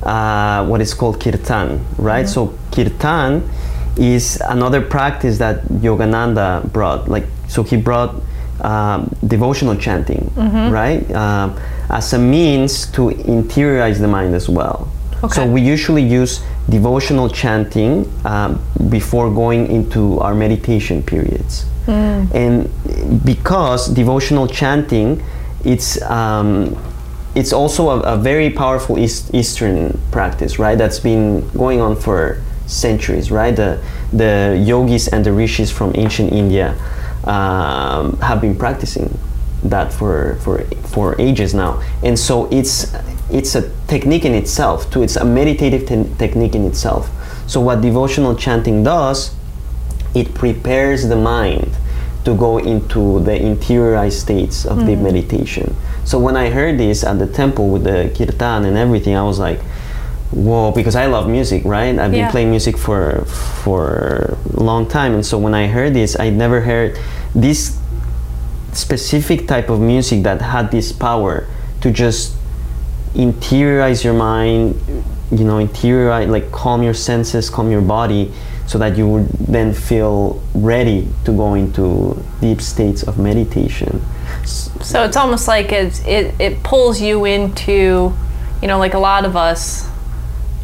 uh, 0.03 0.65
what 0.65 0.81
is 0.81 0.93
called 0.93 1.19
kirtan, 1.19 1.83
right? 1.97 2.27
So 2.27 2.53
kirtan 2.71 3.49
is 3.97 4.41
another 4.47 4.81
practice 4.81 5.37
that 5.39 5.63
Yogananda 5.81 6.71
brought. 6.71 7.07
Like 7.09 7.25
so, 7.47 7.63
he 7.63 7.75
brought 7.77 8.15
um, 8.61 9.09
devotional 9.27 9.75
chanting, 9.75 10.31
right, 10.71 11.09
um, 11.11 11.59
as 11.89 12.13
a 12.13 12.19
means 12.19 12.85
to 12.91 13.09
interiorize 13.09 13.99
the 13.99 14.07
mind 14.07 14.35
as 14.35 14.47
well. 14.47 14.87
Okay. 15.23 15.33
So 15.35 15.45
we 15.47 15.61
usually 15.61 16.03
use 16.03 16.41
devotional 16.69 17.29
chanting 17.29 18.11
um, 18.25 18.61
before 18.89 19.29
going 19.29 19.67
into 19.67 20.19
our 20.19 20.33
meditation 20.33 21.01
periods. 21.03 21.65
And 22.33 22.69
because 23.25 23.87
devotional 23.87 24.47
chanting, 24.47 25.23
it's 25.65 26.01
um, 26.03 26.77
it's 27.35 27.53
also 27.53 27.89
a, 27.89 27.99
a 28.01 28.17
very 28.17 28.49
powerful 28.49 28.99
East, 28.99 29.33
Eastern 29.33 29.99
practice, 30.11 30.59
right? 30.59 30.77
That's 30.77 30.99
been 30.99 31.47
going 31.51 31.81
on 31.81 31.95
for 31.95 32.41
centuries, 32.67 33.31
right? 33.31 33.55
The 33.55 33.81
the 34.13 34.61
yogis 34.65 35.07
and 35.07 35.25
the 35.25 35.31
rishis 35.31 35.71
from 35.71 35.91
ancient 35.95 36.31
India 36.31 36.75
um, 37.23 38.17
have 38.19 38.41
been 38.41 38.55
practicing 38.55 39.17
that 39.63 39.93
for 39.93 40.37
for 40.41 40.63
for 40.93 41.19
ages 41.19 41.53
now, 41.53 41.81
and 42.03 42.17
so 42.17 42.47
it's 42.51 42.93
it's 43.29 43.55
a 43.55 43.69
technique 43.91 44.23
in 44.23 44.33
itself 44.33 44.89
too. 44.89 45.03
It's 45.03 45.17
a 45.17 45.25
meditative 45.25 45.83
te- 45.85 46.09
technique 46.17 46.55
in 46.55 46.63
itself. 46.65 47.11
So 47.45 47.59
what 47.59 47.81
devotional 47.81 48.35
chanting 48.35 48.83
does, 48.83 49.35
it 50.15 50.33
prepares 50.33 51.09
the 51.09 51.17
mind 51.17 51.69
to 52.23 52.33
go 52.35 52.57
into 52.57 53.19
the 53.27 53.31
interiorized 53.31 54.19
states 54.25 54.65
of 54.65 54.77
deep 54.87 54.99
mm. 54.99 55.09
meditation. 55.09 55.75
So 56.05 56.17
when 56.19 56.37
I 56.37 56.49
heard 56.49 56.77
this 56.77 57.03
at 57.03 57.19
the 57.19 57.27
temple 57.27 57.69
with 57.69 57.83
the 57.83 57.99
kirtan 58.15 58.63
and 58.63 58.77
everything, 58.77 59.15
I 59.15 59.23
was 59.23 59.39
like, 59.39 59.59
whoa, 60.31 60.71
because 60.71 60.95
I 60.95 61.07
love 61.07 61.27
music, 61.27 61.65
right? 61.65 61.93
I've 61.99 62.11
been 62.11 62.27
Yeah. 62.27 62.31
playing 62.31 62.51
music 62.55 62.77
for 62.77 63.25
for 63.63 64.37
a 64.55 64.63
long 64.63 64.83
time, 64.87 65.11
and 65.17 65.25
so 65.25 65.35
when 65.45 65.53
I 65.53 65.67
heard 65.67 65.93
this, 65.93 66.15
I 66.25 66.29
never 66.29 66.61
heard 66.61 66.97
this 67.35 67.75
specific 68.71 69.39
type 69.53 69.67
of 69.73 69.79
music 69.93 70.23
that 70.23 70.39
had 70.41 70.71
this 70.71 70.93
power 70.93 71.35
to 71.81 71.91
just 71.91 72.40
interiorize 73.13 74.03
your 74.03 74.13
mind 74.13 74.75
you 75.31 75.43
know 75.45 75.65
interiorize 75.65 76.27
like 76.29 76.51
calm 76.51 76.81
your 76.83 76.93
senses 76.93 77.49
calm 77.49 77.71
your 77.71 77.81
body 77.81 78.31
so 78.67 78.77
that 78.77 78.97
you 78.97 79.07
would 79.07 79.27
then 79.29 79.73
feel 79.73 80.41
ready 80.53 81.07
to 81.25 81.31
go 81.31 81.55
into 81.55 82.21
deep 82.39 82.61
states 82.61 83.03
of 83.03 83.17
meditation 83.19 84.01
So 84.81 85.03
it's 85.03 85.17
almost 85.17 85.47
like 85.47 85.71
it's, 85.71 85.99
it 86.05 86.33
it 86.39 86.63
pulls 86.63 87.01
you 87.01 87.25
into, 87.25 88.13
you 88.61 88.67
know, 88.67 88.79
like 88.79 88.93
a 88.93 88.99
lot 88.99 89.25
of 89.25 89.35
us. 89.35 89.87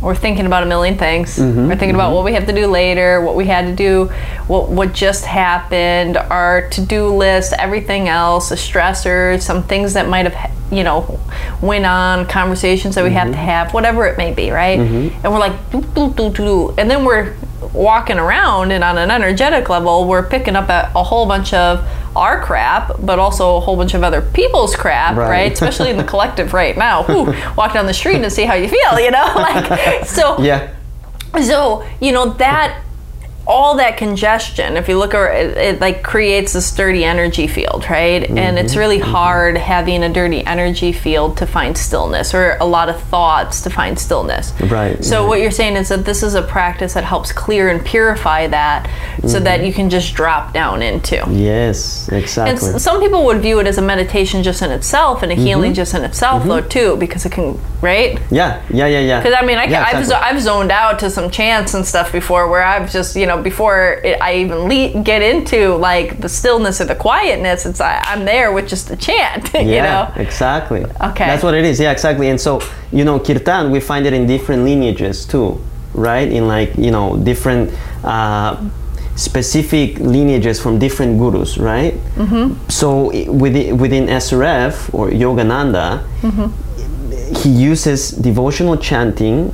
We're 0.02 0.16
thinking 0.16 0.46
about 0.46 0.62
a 0.64 0.68
million 0.68 0.98
things. 0.98 1.38
Mm-hmm, 1.38 1.68
we're 1.68 1.76
thinking 1.76 1.96
about 1.96 2.14
what 2.14 2.24
we 2.24 2.34
have 2.34 2.46
to 2.46 2.54
do 2.54 2.68
later, 2.68 3.20
what 3.22 3.36
we 3.36 3.46
had 3.46 3.66
to 3.66 3.76
do, 3.76 4.06
what 4.48 4.70
what 4.70 4.94
just 4.94 5.26
happened, 5.26 6.18
our 6.18 6.70
to 6.70 6.82
do 6.86 7.14
list, 7.14 7.54
everything 7.58 8.08
else, 8.08 8.50
the 8.50 8.56
stressors, 8.56 9.42
some 9.42 9.64
things 9.64 9.94
that 9.94 10.08
might 10.08 10.26
have 10.26 10.52
you 10.72 10.84
know 10.84 11.20
went 11.62 11.86
on, 11.86 12.26
conversations 12.28 12.96
that 12.96 13.04
we 13.04 13.12
have 13.12 13.26
Mm-hmm. 13.28 13.32
to 13.34 13.38
have, 13.38 13.74
whatever 13.74 14.06
it 14.08 14.18
may 14.18 14.34
be, 14.34 14.52
right? 14.52 14.80
And 14.80 15.24
we're 15.24 15.40
like, 15.40 15.72
doo, 15.72 15.82
doo, 15.96 16.12
doo, 16.14 16.30
doo. 16.32 16.74
and 16.78 16.90
then 16.90 17.04
we're 17.06 17.36
walking 17.74 18.18
around, 18.18 18.72
and 18.72 18.84
on 18.84 18.98
an 18.98 19.10
energetic 19.12 19.70
level, 19.70 20.08
we're 20.08 20.28
picking 20.28 20.56
up 20.56 20.70
a, 20.70 20.92
a 20.96 21.04
whole 21.04 21.26
bunch 21.26 21.54
of 21.54 21.86
our 22.16 22.42
crap, 22.44 22.92
but 23.00 23.18
also 23.20 23.58
a 23.58 23.60
whole 23.60 23.76
bunch 23.76 23.94
of 23.94 24.04
other 24.04 24.22
people's 24.22 24.76
crap, 24.76 25.16
right? 25.18 25.30
Right. 25.30 25.52
Especially 25.52 25.90
in 25.90 25.98
the 25.98 26.04
collective 26.14 26.54
right 26.54 26.78
now. 26.78 27.04
Whew, 27.04 27.34
walk 27.56 27.74
down 27.74 27.86
the 27.86 27.94
street 27.94 28.22
and 28.22 28.32
see 28.32 28.46
how 28.46 28.54
you 28.56 28.68
feel, 28.70 29.00
you 29.00 29.12
know? 29.12 29.26
Like, 29.36 30.06
so 30.06 30.40
Yeah. 30.42 30.74
so 31.44 31.86
you 32.00 32.12
know 32.12 32.30
that 32.34 32.82
all 33.50 33.78
that 33.78 33.96
congestion 33.96 34.76
if 34.76 34.90
you 34.90 34.98
look 34.98 35.14
at 35.14 35.34
it, 35.34 35.58
it 35.58 35.80
like 35.80 36.04
creates 36.04 36.52
this 36.52 36.70
dirty 36.76 37.06
energy 37.06 37.48
field 37.48 37.86
right 37.90 38.30
and 38.30 38.60
it's 38.60 38.68
Mm-hmm. 38.74 38.80
really 38.80 39.00
hard 39.00 39.58
having 39.58 40.04
a 40.04 40.10
dirty 40.12 40.46
energy 40.46 40.92
field 40.92 41.38
to 41.38 41.46
find 41.48 41.78
stillness 41.78 42.34
or 42.34 42.58
a 42.60 42.66
lot 42.66 42.90
of 42.90 43.02
thoughts 43.04 43.62
to 43.62 43.70
find 43.70 43.98
stillness 43.98 44.52
Right, 44.62 45.02
so 45.04 45.22
right. 45.22 45.28
what 45.30 45.40
you're 45.42 45.52
saying 45.52 45.78
is 45.78 45.88
that 45.90 46.04
this 46.04 46.24
is 46.24 46.34
a 46.36 46.42
practice 46.42 46.94
that 46.96 47.06
helps 47.06 47.32
clear 47.32 47.70
and 47.70 47.84
purify 47.86 48.48
that 48.48 48.90
so 49.26 49.40
that 49.40 49.64
you 49.66 49.72
can 49.72 49.90
just 49.90 50.14
drop 50.14 50.52
down 50.54 50.82
into 50.82 51.16
Yes, 51.30 52.10
and 52.10 52.18
exactly. 52.22 52.70
s- 52.74 52.84
some 52.84 53.00
people 53.00 53.24
would 53.26 53.42
view 53.42 53.60
it 53.60 53.68
as 53.68 53.78
a 53.78 53.82
meditation 53.82 54.44
just 54.44 54.62
in 54.62 54.72
itself 54.72 55.24
and 55.24 55.32
a 55.32 55.36
healing 55.36 55.72
Mm-hmm. 55.72 55.76
just 55.76 55.94
in 55.94 56.04
itself 56.04 56.44
though 56.44 56.62
too 56.62 56.98
because 56.98 57.26
it 57.26 57.32
can 57.32 57.58
right 57.82 58.20
yeah, 58.30 58.62
yeah, 58.70 58.88
yeah, 58.88 59.00
yeah. 59.00 59.20
because 59.22 59.38
I 59.42 59.46
mean, 59.46 59.58
I, 59.58 59.66
yeah, 59.66 59.84
I've, 59.88 60.00
exactly. 60.00 60.30
I've 60.30 60.42
zoned 60.42 60.72
out 60.72 61.00
to 61.00 61.10
some 61.10 61.30
chants 61.32 61.74
and 61.74 61.86
stuff 61.86 62.12
before 62.12 62.48
where 62.50 62.64
I've 62.64 62.92
just, 62.92 63.16
you 63.16 63.26
know, 63.26 63.37
before 63.44 64.02
it, 64.04 64.22
I 64.22 64.36
even 64.36 64.58
le- 64.70 65.04
get 65.04 65.22
into 65.22 65.76
like 65.76 66.20
the 66.20 66.30
stillness 66.30 66.82
or 66.82 66.86
the 66.86 66.96
quietness, 66.96 67.66
it's 67.66 67.82
I, 67.82 68.00
I'm 68.04 68.26
there 68.26 68.52
with 68.52 68.68
just 68.68 68.90
a 68.92 68.96
chant, 68.96 69.54
you 69.54 69.62
yeah, 69.62 70.14
know? 70.16 70.22
exactly. 70.22 70.84
Okay. 70.84 71.26
That's 71.26 71.44
what 71.44 71.54
it 71.54 71.66
is. 71.66 71.80
Yeah, 71.80 71.92
exactly. 71.92 72.30
And 72.30 72.40
so, 72.40 72.62
you 72.92 73.04
know, 73.06 73.20
kirtan, 73.20 73.72
we 73.72 73.80
find 73.80 74.06
it 74.06 74.14
in 74.14 74.28
different 74.28 74.64
lineages 74.64 75.26
too, 75.26 75.62
right? 75.94 76.30
In 76.32 76.48
like, 76.48 76.76
you 76.78 76.92
know, 76.92 77.18
different 77.18 77.74
uh, 78.04 78.58
specific 79.16 80.00
lineages 80.00 80.62
from 80.62 80.78
different 80.80 81.18
gurus, 81.18 81.58
right? 81.58 81.94
Mm-hmm. 82.16 82.70
So 82.70 83.08
within, 83.32 83.78
within 83.78 84.06
SRF 84.08 84.94
or 84.94 85.10
Yogananda, 85.10 86.04
he 87.36 87.50
uses 87.50 88.12
devotional 88.12 88.78
chanting 88.78 89.54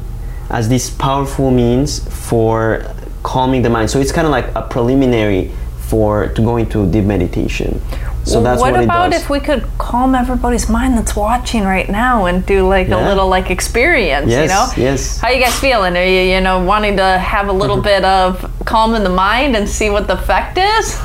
as 0.50 0.70
this 0.70 0.90
powerful 0.90 1.50
means 1.50 2.08
for 2.28 2.86
calming 3.24 3.62
the 3.62 3.70
mind. 3.70 3.90
So 3.90 4.00
it's 4.00 4.12
kind 4.12 4.28
of 4.28 4.32
like 4.32 4.54
a 4.56 4.62
preliminary 4.62 5.52
for 5.80 6.28
to 6.30 6.42
go 6.42 6.58
into 6.58 6.90
deep 6.92 7.06
meditation. 7.06 7.82
So 8.26 8.42
that's 8.42 8.62
what, 8.62 8.72
what, 8.74 8.84
about 8.86 9.14
if 9.14 9.30
we 9.30 9.42
could 9.42 9.68
calm 9.78 10.16
everybody's 10.16 10.70
mind 10.70 10.98
that's 10.98 11.14
watching 11.14 11.64
right 11.64 11.90
now 11.90 12.26
and 12.26 12.46
do 12.46 12.66
like 12.68 12.88
a 12.88 12.96
little 12.98 13.28
like 13.28 13.50
experience, 13.52 14.32
you 14.32 14.48
know? 14.48 14.72
yes. 14.78 15.20
How 15.20 15.30
you 15.30 15.42
guys 15.42 15.60
feeling? 15.60 15.98
Are 15.98 16.06
you, 16.06 16.22
you 16.34 16.40
know, 16.40 16.64
wanting 16.64 16.96
to 16.98 17.18
have 17.20 17.50
a 17.50 17.52
little 17.52 17.82
bit 17.92 18.06
of 18.06 18.50
calm 18.66 18.96
in 18.96 19.04
the 19.04 19.10
mind 19.10 19.58
and 19.58 19.68
see 19.68 19.90
what 19.90 20.08
the 20.08 20.14
effect 20.14 20.58
is? 20.58 20.98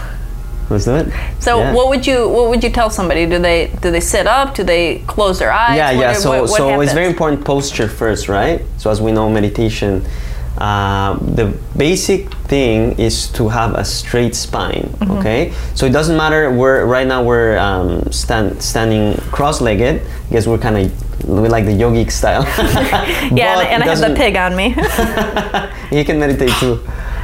Let's 0.71 0.85
do 0.85 0.95
it. 0.97 1.13
So 1.41 1.59
Yeah. 1.59 1.73
what 1.75 1.89
would 1.89 2.07
you 2.07 2.29
what 2.29 2.51
would 2.51 2.63
you 2.63 2.71
tell 2.71 2.91
somebody? 2.91 3.27
Do 3.27 3.39
they 3.39 3.73
do 3.81 3.91
they 3.91 4.01
sit 4.01 4.27
up? 4.27 4.55
Do 4.55 4.63
they 4.63 5.03
close 5.07 5.39
their 5.41 5.51
eyes? 5.51 5.77
yeah, 5.77 5.93
What 5.93 6.01
yeah. 6.01 6.13
So, 6.13 6.43
what- 6.43 6.51
so 6.51 6.81
it's 6.83 6.93
very 6.93 7.07
important 7.09 7.45
posture 7.45 7.89
first, 7.89 8.29
right? 8.29 8.63
So 8.77 8.91
as 8.91 9.01
we 9.01 9.11
know, 9.11 9.29
meditation, 9.31 10.05
uh, 10.59 11.17
the 11.19 11.57
basic 11.77 12.35
thing 12.51 12.99
is 12.99 13.29
to 13.29 13.49
have 13.49 13.75
a 13.75 13.85
straight 13.85 14.35
spine. 14.35 14.91
Mm-hmm. 14.99 15.19
Okay. 15.19 15.53
So 15.75 15.87
it 15.87 15.93
doesn't 15.93 16.17
matter. 16.17 16.51
We're 16.51 16.85
right 16.85 17.07
now 17.07 17.23
we're 17.23 17.57
um, 17.59 18.11
stand, 18.11 18.61
standing 18.61 19.17
cross-legged. 19.31 20.03
I 20.03 20.31
guess 20.31 20.47
we're 20.47 20.59
kind 20.59 20.77
of 20.77 21.29
we 21.29 21.49
like 21.49 21.65
the 21.65 21.73
yogic 21.73 22.11
style. 22.11 22.43
Yeah, 23.37 23.61
and, 23.61 23.83
and 23.83 23.83
I 23.85 23.95
have 23.95 24.01
the 24.01 24.15
pig 24.15 24.37
on 24.37 24.57
me. 24.57 24.69
you 25.97 26.05
can 26.05 26.19
meditate 26.19 26.51
too. 26.59 26.81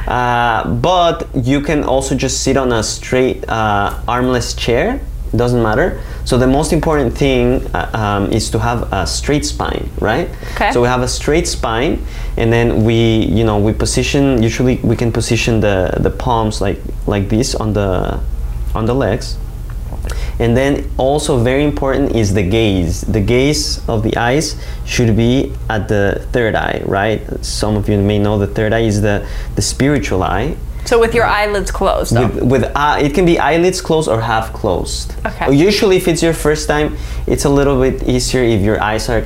Uh, 0.07 0.69
but 0.75 1.27
you 1.35 1.59
can 1.59 1.83
also 1.83 2.15
just 2.15 2.43
sit 2.43 2.55
on 2.55 2.71
a 2.71 2.83
straight 2.83 3.47
uh, 3.49 3.99
armless 4.07 4.53
chair. 4.53 5.01
Doesn't 5.35 5.61
matter. 5.61 6.01
So 6.25 6.39
the 6.39 6.47
most 6.47 6.73
important 6.73 7.15
thing 7.15 7.65
uh, 7.73 7.89
um, 7.93 8.31
is 8.31 8.49
to 8.49 8.59
have 8.59 8.91
a 8.91 9.05
straight 9.05 9.45
spine, 9.45 9.89
right? 9.99 10.27
Okay. 10.55 10.71
So 10.71 10.81
we 10.81 10.87
have 10.87 11.01
a 11.01 11.07
straight 11.07 11.47
spine, 11.47 12.03
and 12.35 12.51
then 12.51 12.83
we, 12.83 13.25
you 13.25 13.43
know, 13.43 13.59
we 13.59 13.73
position. 13.73 14.41
Usually, 14.41 14.77
we 14.77 14.95
can 14.95 15.11
position 15.11 15.59
the 15.59 15.93
the 15.99 16.09
palms 16.09 16.61
like 16.61 16.81
like 17.05 17.29
this 17.29 17.53
on 17.53 17.73
the 17.73 18.19
on 18.73 18.85
the 18.85 18.95
legs. 18.95 19.37
And 20.39 20.55
then 20.55 20.89
also 20.97 21.37
very 21.37 21.63
important 21.63 22.15
is 22.15 22.33
the 22.33 22.43
gaze. 22.43 23.01
The 23.01 23.21
gaze 23.21 23.87
of 23.87 24.03
the 24.03 24.15
eyes 24.17 24.55
should 24.85 25.15
be 25.15 25.53
at 25.69 25.87
the 25.87 26.27
third 26.31 26.55
eye, 26.55 26.81
right? 26.85 27.21
Some 27.43 27.77
of 27.77 27.87
you 27.87 27.97
may 28.01 28.19
know 28.19 28.37
the 28.37 28.47
third 28.47 28.73
eye 28.73 28.81
is 28.81 29.01
the, 29.01 29.25
the 29.55 29.61
spiritual 29.61 30.23
eye. 30.23 30.57
So 30.85 30.99
with 30.99 31.13
your 31.13 31.25
eyelids 31.25 31.71
closed, 31.71 32.15
though. 32.15 32.27
With, 32.27 32.43
with 32.43 32.71
uh, 32.75 32.97
it 33.01 33.13
can 33.13 33.25
be 33.25 33.39
eyelids 33.39 33.81
closed 33.81 34.07
or 34.07 34.21
half 34.21 34.53
closed. 34.53 35.15
Okay. 35.25 35.53
Usually, 35.53 35.97
if 35.97 36.07
it's 36.07 36.21
your 36.23 36.33
first 36.33 36.67
time, 36.67 36.95
it's 37.27 37.45
a 37.45 37.49
little 37.49 37.79
bit 37.79 38.03
easier 38.07 38.43
if 38.43 38.61
your 38.61 38.81
eyes 38.81 39.09
are 39.09 39.25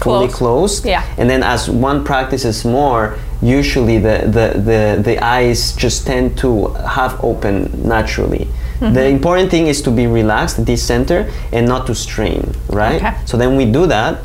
fully 0.00 0.28
Closed. 0.28 0.34
closed. 0.34 0.86
Yeah. 0.86 1.04
And 1.18 1.28
then 1.28 1.42
as 1.42 1.68
one 1.68 2.04
practices 2.04 2.64
more, 2.64 3.18
usually 3.42 3.98
the, 3.98 4.22
the, 4.24 4.58
the, 4.58 5.02
the 5.02 5.18
eyes 5.22 5.76
just 5.76 6.06
tend 6.06 6.38
to 6.38 6.68
have 6.68 7.22
open 7.22 7.86
naturally. 7.86 8.48
Mm-hmm. 8.80 8.94
The 8.94 9.06
important 9.08 9.50
thing 9.50 9.66
is 9.66 9.82
to 9.82 9.90
be 9.90 10.06
relaxed 10.06 10.58
at 10.58 10.66
this 10.66 10.82
center 10.82 11.30
and 11.52 11.66
not 11.66 11.86
to 11.88 11.94
strain, 11.94 12.54
right? 12.70 12.96
Okay. 12.96 13.14
So 13.26 13.36
then 13.36 13.56
we 13.56 13.70
do 13.70 13.86
that, 13.86 14.22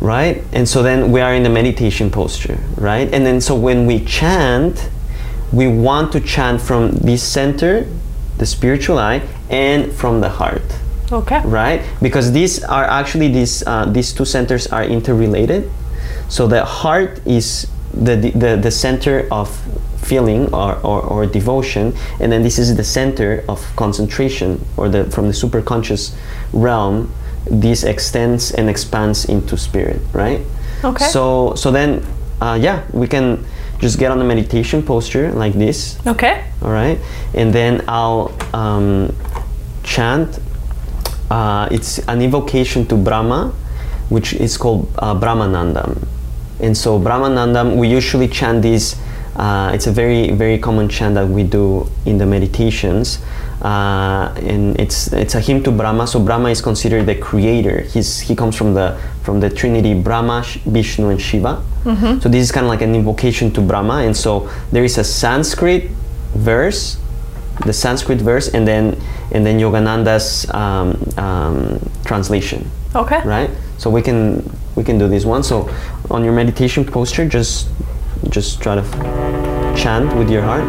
right? 0.00 0.42
And 0.52 0.68
so 0.68 0.82
then 0.82 1.12
we 1.12 1.20
are 1.20 1.34
in 1.34 1.44
the 1.44 1.50
meditation 1.50 2.10
posture, 2.10 2.58
right? 2.76 3.08
And 3.14 3.24
then 3.24 3.40
so 3.40 3.54
when 3.54 3.86
we 3.86 4.04
chant, 4.04 4.90
we 5.52 5.68
want 5.68 6.12
to 6.12 6.20
chant 6.20 6.60
from 6.60 6.92
this 6.92 7.22
center, 7.22 7.86
the 8.38 8.46
spiritual 8.46 8.98
eye, 8.98 9.22
and 9.50 9.92
from 9.92 10.20
the 10.20 10.28
heart 10.28 10.62
okay. 11.12 11.40
right? 11.44 11.82
Because 12.02 12.32
these 12.32 12.62
are 12.64 12.84
actually 12.84 13.28
these 13.28 13.66
uh, 13.66 13.86
these 13.86 14.12
two 14.12 14.24
centers 14.24 14.66
are 14.68 14.84
interrelated. 14.84 15.70
So 16.28 16.46
the 16.46 16.64
heart 16.64 17.20
is 17.26 17.68
the 17.92 18.16
the, 18.16 18.56
the 18.56 18.70
center 18.70 19.26
of 19.30 19.48
feeling 19.98 20.52
or, 20.54 20.76
or, 20.76 21.02
or 21.02 21.26
devotion, 21.26 21.94
and 22.20 22.32
then 22.32 22.42
this 22.42 22.58
is 22.58 22.76
the 22.76 22.84
center 22.84 23.44
of 23.48 23.60
concentration 23.76 24.64
or 24.76 24.88
the 24.88 25.04
from 25.10 25.26
the 25.26 25.34
superconscious 25.34 26.14
realm. 26.52 27.12
This 27.50 27.82
extends 27.82 28.52
and 28.52 28.68
expands 28.68 29.24
into 29.24 29.56
spirit, 29.56 30.00
right? 30.12 30.40
Okay. 30.84 31.06
So 31.06 31.54
so 31.54 31.70
then, 31.70 32.04
uh, 32.40 32.58
yeah, 32.60 32.84
we 32.92 33.06
can 33.06 33.44
just 33.78 33.98
get 33.98 34.10
on 34.10 34.18
the 34.18 34.24
meditation 34.24 34.82
posture 34.82 35.30
like 35.32 35.52
this 35.54 35.98
Okay. 36.06 36.44
all 36.62 36.70
right 36.70 36.98
and 37.34 37.52
then 37.52 37.84
i'll 37.88 38.32
um, 38.52 39.14
chant 39.82 40.38
uh, 41.30 41.68
it's 41.70 41.98
an 42.08 42.20
invocation 42.22 42.86
to 42.86 42.96
brahma 42.96 43.52
which 44.08 44.32
is 44.34 44.56
called 44.56 44.88
uh, 44.98 45.14
brahmanandam 45.14 46.06
and 46.60 46.76
so 46.76 46.98
brahmanandam 46.98 47.76
we 47.76 47.88
usually 47.88 48.28
chant 48.28 48.62
this 48.62 48.96
uh, 49.36 49.70
it's 49.72 49.86
a 49.86 49.92
very 49.92 50.30
very 50.32 50.58
common 50.58 50.88
chant 50.88 51.14
that 51.14 51.28
we 51.28 51.44
do 51.44 51.88
in 52.06 52.18
the 52.18 52.26
meditations 52.26 53.20
uh, 53.62 54.32
and 54.36 54.78
it's 54.78 55.12
it's 55.12 55.34
a 55.34 55.40
hymn 55.40 55.62
to 55.64 55.72
Brahma. 55.72 56.06
So 56.06 56.20
Brahma 56.20 56.50
is 56.50 56.60
considered 56.60 57.06
the 57.06 57.16
creator. 57.16 57.80
He's 57.80 58.20
he 58.20 58.36
comes 58.36 58.54
from 58.54 58.74
the 58.74 58.96
from 59.28 59.40
the 59.40 59.50
Trinity 59.50 59.92
Brahma, 59.92 60.42
Vishnu, 60.64 61.10
and 61.10 61.20
Shiva. 61.20 61.62
So 62.22 62.30
this 62.30 62.42
is 62.42 62.50
kind 62.50 62.64
of 62.64 62.70
like 62.70 62.80
an 62.80 62.94
invocation 62.94 63.52
to 63.52 63.60
Brahma. 63.60 63.96
And 64.06 64.16
so 64.16 64.48
there 64.72 64.84
is 64.84 64.96
a 64.96 65.04
Sanskrit 65.04 65.90
verse, 66.34 66.96
the 67.66 67.74
Sanskrit 67.74 68.22
verse, 68.22 68.48
and 68.54 68.66
then 68.66 68.96
and 69.30 69.44
then 69.44 69.58
Yogananda's 69.58 70.48
um, 70.54 70.96
um, 71.18 71.78
translation 72.06 72.70
Okay. 72.94 73.20
right 73.28 73.50
so 73.76 73.90
we 73.90 74.00
can 74.00 74.42
we 74.74 74.82
can 74.82 74.96
do 74.96 75.06
this 75.06 75.26
one 75.26 75.42
so 75.42 75.68
on 76.10 76.24
your 76.24 76.32
meditation 76.32 76.82
posture 76.82 77.28
just 77.28 77.68
just 78.30 78.62
try 78.62 78.74
to 78.76 78.82
chant 79.76 80.16
with 80.16 80.30
your 80.30 80.40
heart 80.40 80.64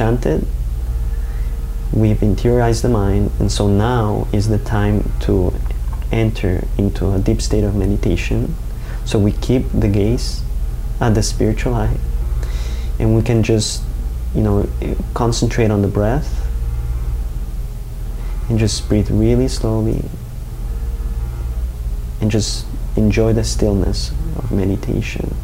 chanted, 0.00 0.46
we've 1.92 2.20
interiorized 2.20 2.80
the 2.80 2.88
mind, 2.88 3.30
and 3.38 3.52
so 3.52 3.68
now 3.68 4.26
is 4.32 4.48
the 4.48 4.56
time 4.56 5.12
to 5.20 5.52
enter 6.10 6.66
into 6.78 7.12
a 7.12 7.18
deep 7.18 7.42
state 7.42 7.64
of 7.64 7.74
meditation. 7.74 8.54
So 9.04 9.18
we 9.18 9.32
keep 9.32 9.64
the 9.74 9.88
gaze 9.88 10.42
at 11.02 11.14
the 11.14 11.22
spiritual 11.22 11.74
eye, 11.74 11.98
and 12.98 13.14
we 13.14 13.20
can 13.20 13.42
just, 13.42 13.82
you 14.34 14.40
know, 14.40 14.66
concentrate 15.12 15.70
on 15.70 15.82
the 15.82 15.88
breath 15.88 16.48
and 18.48 18.58
just 18.58 18.88
breathe 18.88 19.10
really 19.10 19.48
slowly 19.48 20.02
and 22.22 22.30
just 22.30 22.64
enjoy 22.96 23.34
the 23.34 23.44
stillness 23.44 24.12
of 24.36 24.50
meditation. 24.50 25.36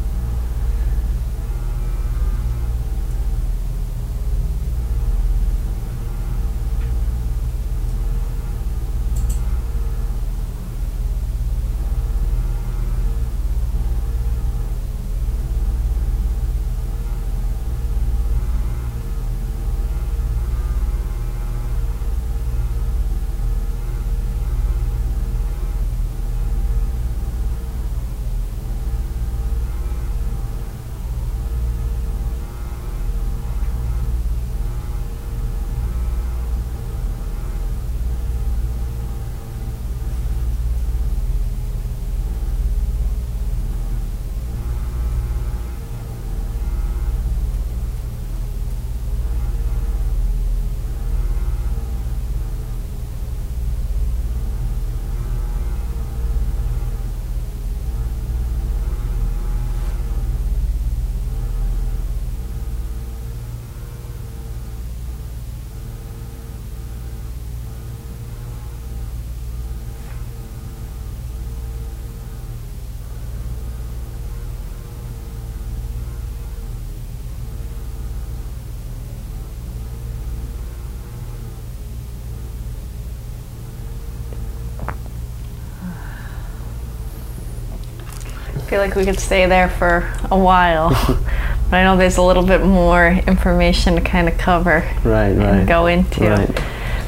Feel 88.67 88.79
like 88.81 88.95
we 88.95 89.05
could 89.05 89.19
stay 89.19 89.45
there 89.45 89.69
for 89.69 90.11
a 90.29 90.37
while. 90.37 90.89
but 91.69 91.77
I 91.77 91.83
know 91.83 91.97
there's 91.97 92.17
a 92.17 92.21
little 92.21 92.45
bit 92.45 92.61
more 92.63 93.07
information 93.07 93.95
to 93.95 94.01
kind 94.01 94.27
of 94.27 94.37
cover 94.37 94.79
Right, 95.03 95.27
and 95.29 95.39
right. 95.39 95.67
go 95.67 95.87
into. 95.87 96.29
Right. 96.29 96.63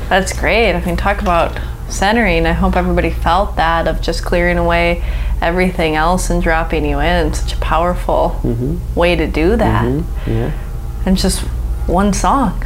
That's 0.10 0.38
great. 0.38 0.74
I 0.74 0.84
mean, 0.86 0.96
talk 0.98 1.22
about 1.22 1.60
centering. 1.90 2.46
I 2.46 2.54
hope 2.54 2.76
everybody 2.76 3.10
felt 3.10 3.56
that 3.58 3.88
of 3.88 4.02
just 4.02 4.24
clearing 4.24 4.58
away 4.58 5.04
everything 5.42 5.96
else 5.96 6.30
and 6.30 6.42
dropping 6.42 6.86
you 6.86 7.00
in. 7.00 7.34
Such 7.34 7.54
a 7.54 7.58
powerful 7.58 8.40
way 8.96 9.16
to 9.16 9.28
do 9.28 9.56
that. 9.56 9.84
Mhm, 9.86 10.04
Yeah. 10.28 10.52
And 11.06 11.18
just 11.18 11.42
one 11.88 12.14
song. 12.14 12.64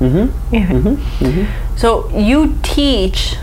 Mm-hmm. 0.00 0.54
Yeah. 0.54 1.46
So 1.76 2.08
you 2.10 2.56
teach 2.62 3.36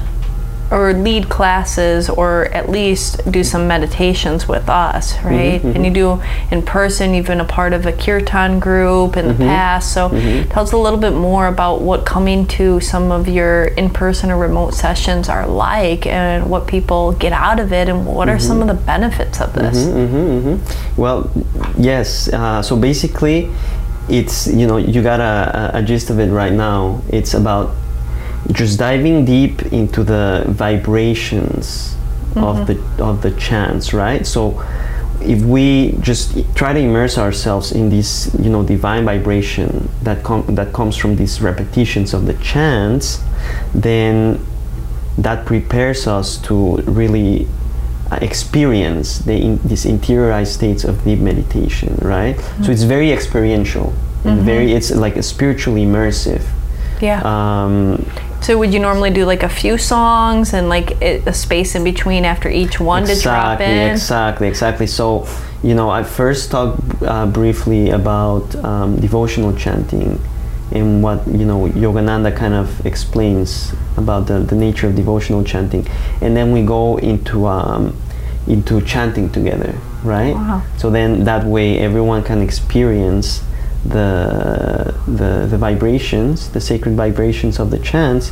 or 0.71 0.93
lead 0.93 1.29
classes 1.29 2.09
or 2.09 2.45
at 2.45 2.69
least 2.69 3.29
do 3.31 3.43
some 3.43 3.67
meditations 3.67 4.47
with 4.47 4.67
us, 4.67 5.13
mm-hmm, 5.13 5.27
right? 5.27 5.61
Mm-hmm. 5.61 5.75
And 5.75 5.85
you 5.85 5.91
do 5.91 6.23
in 6.51 6.63
person, 6.63 7.13
you've 7.13 7.27
been 7.27 7.39
a 7.39 7.45
part 7.45 7.73
of 7.73 7.85
a 7.85 7.93
kirtan 7.93 8.59
group 8.59 9.15
in 9.15 9.27
the 9.27 9.33
mm-hmm, 9.33 9.43
past. 9.43 9.93
So 9.93 10.09
tell 10.49 10.63
us 10.63 10.71
a 10.71 10.77
little 10.77 10.99
bit 10.99 11.13
more 11.13 11.47
about 11.47 11.81
what 11.81 12.05
coming 12.05 12.47
to 12.47 12.79
some 12.79 13.11
of 13.11 13.27
your 13.27 13.65
in 13.65 13.89
person 13.89 14.31
or 14.31 14.37
remote 14.37 14.73
sessions 14.73 15.29
are 15.29 15.47
like 15.47 16.05
and 16.07 16.49
what 16.49 16.67
people 16.67 17.11
get 17.13 17.31
out 17.31 17.59
of 17.59 17.71
it 17.71 17.87
and 17.87 18.05
what 18.05 18.27
are 18.29 18.39
some 18.39 18.61
of 18.61 18.67
the 18.67 18.73
benefits 18.73 19.41
of 19.41 19.53
this. 19.53 19.85
Mm-hmm, 19.85 20.99
Well, 20.99 21.31
yes. 21.77 22.27
Uh, 22.31 22.61
so 22.61 22.75
basically, 22.75 23.51
it's 24.09 24.47
you 24.47 24.67
know 24.67 24.77
you 24.77 25.01
got 25.01 25.19
a, 25.19 25.71
a 25.77 25.83
gist 25.83 26.09
of 26.09 26.19
it 26.19 26.31
right 26.31 26.53
now. 26.53 27.01
It's 27.09 27.33
about 27.33 27.75
just 28.51 28.77
diving 28.79 29.25
deep 29.25 29.61
into 29.73 30.03
the 30.03 30.45
vibrations 30.47 31.95
of 32.35 32.67
the 32.67 32.77
of 33.03 33.21
the 33.21 33.31
chants, 33.31 33.93
right? 33.93 34.25
So 34.27 34.61
if 35.21 35.41
we 35.43 35.95
just 36.01 36.35
try 36.55 36.73
to 36.73 36.79
immerse 36.79 37.17
ourselves 37.17 37.71
in 37.71 37.89
this 37.89 38.35
you 38.39 38.49
know 38.49 38.61
divine 38.63 39.05
vibration 39.05 39.89
that 40.03 40.23
com- 40.23 40.45
that 40.55 40.73
comes 40.73 40.97
from 40.97 41.15
these 41.15 41.41
repetitions 41.41 42.13
of 42.13 42.25
the 42.25 42.33
chants, 42.35 43.21
then 43.73 44.45
that 45.17 45.45
prepares 45.45 46.07
us 46.07 46.37
to 46.39 46.75
really 46.83 47.47
uh, 48.11 48.19
experience 48.21 49.19
the 49.19 49.33
in, 49.33 49.57
these 49.63 49.85
interiorized 49.85 50.47
states 50.53 50.83
of 50.83 51.01
deep 51.05 51.19
meditation 51.19 51.95
right 52.01 52.37
so 52.63 52.69
it's 52.71 52.83
very 52.83 53.11
experiential 53.13 53.93
and 54.25 54.41
very 54.41 54.73
it's 54.73 54.91
like 54.91 55.15
a 55.15 55.23
spiritually 55.23 55.85
immersive 55.85 56.43
Yeah. 57.01 57.21
um, 57.23 58.05
so 58.45 58.57
would 58.59 58.71
you 58.73 58.79
normally 58.79 59.09
do 59.09 59.25
like 59.25 59.41
a 59.41 59.49
few 59.49 59.75
songs 59.77 60.53
and 60.53 60.69
like 60.69 61.01
a 61.01 61.33
space 61.33 61.73
in 61.73 61.83
between 61.83 62.25
after 62.25 62.47
each 62.47 62.79
one 62.79 63.03
to 63.05 63.15
drop 63.19 63.59
exactly 63.59 63.65
in? 63.65 63.91
exactly 63.91 64.47
exactly 64.47 64.87
so 64.87 65.27
you 65.63 65.73
know 65.73 65.89
i 65.89 66.03
first 66.03 66.51
talked 66.51 66.79
uh, 67.01 67.25
briefly 67.25 67.89
about 67.89 68.45
um, 68.63 68.89
devotional 69.07 69.51
chanting 69.63 70.19
and 70.71 71.01
what 71.01 71.25
you 71.27 71.45
know 71.45 71.67
yogananda 71.69 72.35
kind 72.35 72.53
of 72.53 72.85
explains 72.85 73.73
about 73.97 74.27
the, 74.27 74.37
the 74.39 74.55
nature 74.55 74.87
of 74.87 74.95
devotional 74.95 75.43
chanting 75.43 75.83
and 76.21 76.37
then 76.37 76.51
we 76.51 76.61
go 76.61 76.97
into 76.97 77.47
um, 77.47 77.95
into 78.47 78.79
chanting 78.81 79.27
together 79.31 79.73
right 80.03 80.35
Wow. 80.35 80.61
so 80.77 80.91
then 80.91 81.23
that 81.23 81.43
way 81.45 81.79
everyone 81.79 82.21
can 82.23 82.41
experience 82.43 83.41
the, 83.85 84.95
the 85.07 85.47
the 85.49 85.57
vibrations 85.57 86.49
the 86.49 86.61
sacred 86.61 86.95
vibrations 86.95 87.59
of 87.59 87.69
the 87.69 87.79
chants 87.79 88.31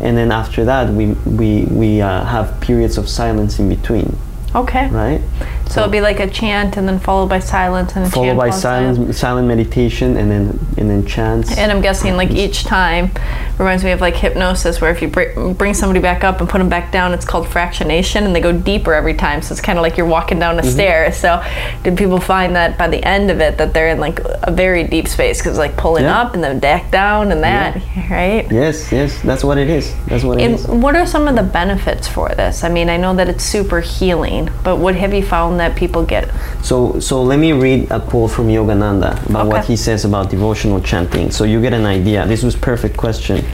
and 0.00 0.16
then 0.16 0.32
after 0.32 0.64
that 0.64 0.92
we 0.92 1.12
we, 1.12 1.64
we 1.64 2.00
uh, 2.00 2.24
have 2.24 2.58
periods 2.60 2.96
of 2.96 3.08
silence 3.08 3.58
in 3.58 3.68
between 3.68 4.16
Okay. 4.54 4.88
right 4.88 5.20
So 5.68 5.80
it'd 5.80 5.90
be 5.92 6.00
like 6.00 6.20
a 6.20 6.28
chant 6.30 6.76
and 6.76 6.86
then 6.86 6.98
followed 7.00 7.28
by 7.28 7.40
silence 7.40 7.96
and 7.96 8.04
a 8.06 8.10
followed 8.10 8.26
chant 8.26 8.38
by 8.38 8.50
followed 8.50 8.60
silent 8.60 9.14
silent 9.14 9.48
meditation 9.48 10.16
and 10.16 10.30
then 10.30 10.58
and 10.78 10.88
then 10.90 11.06
chants 11.06 11.56
And 11.58 11.72
I'm 11.72 11.80
guessing 11.80 12.16
like 12.16 12.30
each 12.30 12.64
time 12.64 13.10
reminds 13.58 13.84
me 13.84 13.92
of 13.92 14.00
like 14.00 14.16
hypnosis, 14.16 14.80
where 14.80 14.90
if 14.90 15.00
you 15.00 15.08
br- 15.08 15.52
bring 15.54 15.74
somebody 15.74 16.00
back 16.00 16.24
up 16.24 16.40
and 16.40 16.48
put 16.50 16.58
them 16.58 16.68
back 16.68 16.90
down, 16.90 17.14
it's 17.14 17.24
called 17.24 17.46
fractionation, 17.46 18.24
and 18.24 18.34
they 18.34 18.40
go 18.40 18.50
deeper 18.52 18.92
every 18.92 19.14
time. 19.14 19.42
So 19.42 19.52
it's 19.52 19.60
kind 19.60 19.78
of 19.78 19.82
like 19.82 19.96
you're 19.96 20.06
walking 20.08 20.38
down 20.40 20.58
a 20.58 20.62
Mm-hmm. 20.62 20.70
stair. 20.70 21.12
So 21.12 21.42
did 21.84 21.96
people 21.96 22.18
find 22.20 22.56
that 22.56 22.76
by 22.76 22.88
the 22.88 23.02
end 23.04 23.30
of 23.30 23.40
it 23.40 23.58
that 23.58 23.72
they're 23.74 23.88
in 23.88 24.00
like 24.00 24.18
a 24.42 24.50
very 24.52 24.82
deep 24.84 25.06
space 25.08 25.38
because 25.40 25.56
like 25.58 25.76
pulling 25.76 26.04
Yeah. 26.04 26.20
up 26.20 26.34
and 26.34 26.42
then 26.42 26.58
back 26.58 26.90
down 26.90 27.30
and 27.32 27.42
that, 27.44 27.76
right? 28.10 28.50
yes 28.50 28.90
yes 28.92 29.20
that's 29.22 29.44
what 29.44 29.56
it 29.58 29.68
is 29.70 29.94
that's 30.06 30.24
what 30.24 30.40
it 30.40 30.50
is. 30.50 30.64
And 30.64 30.82
what 30.82 30.96
are 30.96 31.06
some 31.06 31.28
of 31.28 31.36
the 31.36 31.42
benefits 31.42 32.06
for 32.08 32.28
this? 32.30 32.64
I 32.64 32.68
mean, 32.68 32.88
I 32.88 32.96
know 32.96 33.14
that 33.14 33.28
it's 33.28 33.44
super 33.44 33.80
healing, 33.80 34.43
but 34.62 34.78
what 34.78 34.94
have 34.94 35.12
you 35.14 35.22
found 35.22 35.60
that 35.60 35.76
people 35.76 36.04
get? 36.04 36.30
So, 36.62 36.98
so 37.00 37.22
let 37.22 37.38
me 37.38 37.52
read 37.52 37.90
a 37.90 38.00
quote 38.00 38.30
from 38.30 38.48
Yogananda 38.48 39.28
about 39.28 39.46
what 39.46 39.64
he 39.64 39.76
says 39.76 40.04
about 40.04 40.30
devotional 40.30 40.80
chanting. 40.80 41.30
So 41.30 41.44
you 41.44 41.60
get 41.60 41.72
an 41.72 41.86
idea. 41.86 42.26
This 42.26 42.42
was 42.42 42.56
perfect 42.56 42.96
question. 42.96 43.44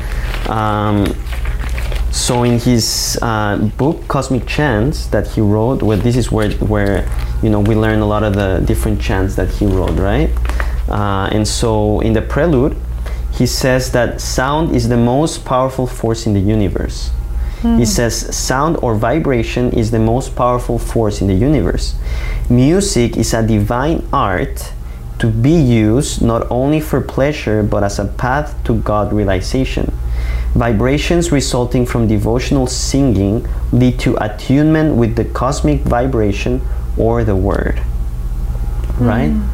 Um, 0.48 1.06
so 2.10 2.42
in 2.42 2.58
his 2.58 3.18
uh, 3.22 3.56
book 3.76 4.06
Cosmic 4.08 4.46
Chants 4.46 5.06
that 5.08 5.28
he 5.28 5.40
wrote, 5.40 5.82
where 5.82 5.96
this 5.96 6.16
is 6.16 6.32
where 6.32 6.50
where 6.58 7.08
you 7.42 7.50
know 7.50 7.60
we 7.60 7.74
learn 7.74 8.00
a 8.00 8.06
lot 8.06 8.24
of 8.24 8.34
the 8.34 8.62
different 8.66 9.00
chants 9.00 9.36
that 9.36 9.48
he 9.48 9.66
wrote, 9.66 9.96
right? 9.98 10.30
Uh, 10.88 11.28
and 11.32 11.46
so 11.46 12.00
in 12.00 12.12
the 12.12 12.22
prelude, 12.22 12.76
he 13.32 13.46
says 13.46 13.92
that 13.92 14.20
sound 14.20 14.74
is 14.74 14.88
the 14.88 14.96
most 14.96 15.44
powerful 15.44 15.86
force 15.86 16.26
in 16.26 16.34
the 16.34 16.40
universe. 16.40 17.10
He 17.62 17.84
says 17.84 18.34
sound 18.34 18.78
or 18.82 18.94
vibration 18.94 19.72
is 19.72 19.90
the 19.90 19.98
most 19.98 20.34
powerful 20.34 20.78
force 20.78 21.20
in 21.20 21.26
the 21.26 21.34
universe. 21.34 21.94
Music 22.48 23.16
is 23.16 23.34
a 23.34 23.46
divine 23.46 24.06
art 24.12 24.72
to 25.18 25.26
be 25.26 25.52
used 25.52 26.22
not 26.22 26.50
only 26.50 26.80
for 26.80 27.02
pleasure 27.02 27.62
but 27.62 27.84
as 27.84 27.98
a 27.98 28.06
path 28.06 28.56
to 28.64 28.80
God 28.80 29.12
realization. 29.12 29.92
Vibrations 30.54 31.30
resulting 31.30 31.84
from 31.84 32.08
devotional 32.08 32.66
singing 32.66 33.46
lead 33.72 33.98
to 34.00 34.16
attunement 34.24 34.96
with 34.96 35.16
the 35.16 35.26
cosmic 35.26 35.80
vibration 35.82 36.62
or 36.96 37.24
the 37.24 37.36
word. 37.36 37.82
Right? 38.98 39.30
Mm. 39.30 39.48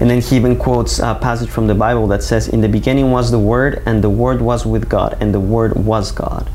And 0.00 0.08
then 0.08 0.22
he 0.22 0.36
even 0.36 0.56
quotes 0.56 0.98
a 0.98 1.14
passage 1.14 1.50
from 1.50 1.66
the 1.66 1.74
Bible 1.74 2.06
that 2.08 2.22
says, 2.22 2.48
In 2.48 2.62
the 2.62 2.68
beginning 2.68 3.10
was 3.10 3.30
the 3.30 3.38
Word, 3.38 3.82
and 3.84 4.02
the 4.02 4.08
Word 4.08 4.40
was 4.40 4.64
with 4.64 4.88
God, 4.88 5.16
and 5.20 5.34
the 5.34 5.40
Word 5.40 5.76
was 5.76 6.10
God. 6.10 6.48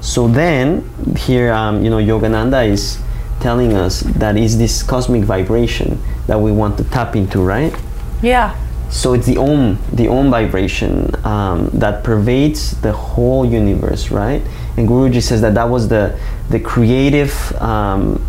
So 0.00 0.28
then, 0.28 0.88
here, 1.16 1.52
um, 1.52 1.82
you 1.82 1.90
know, 1.90 1.98
Yogananda 1.98 2.68
is 2.68 2.98
telling 3.40 3.74
us 3.74 4.00
that 4.00 4.36
is 4.36 4.58
this 4.58 4.82
cosmic 4.82 5.24
vibration 5.24 6.00
that 6.26 6.38
we 6.38 6.52
want 6.52 6.76
to 6.78 6.84
tap 6.84 7.16
into, 7.16 7.40
right? 7.40 7.74
Yeah. 8.22 8.56
So 8.90 9.14
it's 9.14 9.26
the 9.26 9.36
Om, 9.36 9.78
the 9.92 10.08
Om 10.08 10.30
vibration 10.30 11.10
um, 11.24 11.70
that 11.74 12.04
pervades 12.04 12.80
the 12.80 12.92
whole 12.92 13.44
universe, 13.44 14.10
right? 14.10 14.42
And 14.76 14.88
Guruji 14.88 15.22
says 15.22 15.40
that 15.40 15.54
that 15.54 15.68
was 15.68 15.88
the 15.88 16.18
the 16.50 16.60
creative 16.60 17.32
um, 17.60 18.24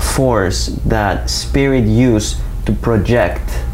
force 0.00 0.66
that 0.86 1.28
spirit 1.28 1.84
used 1.84 2.38
to 2.66 2.72
project 2.72 3.64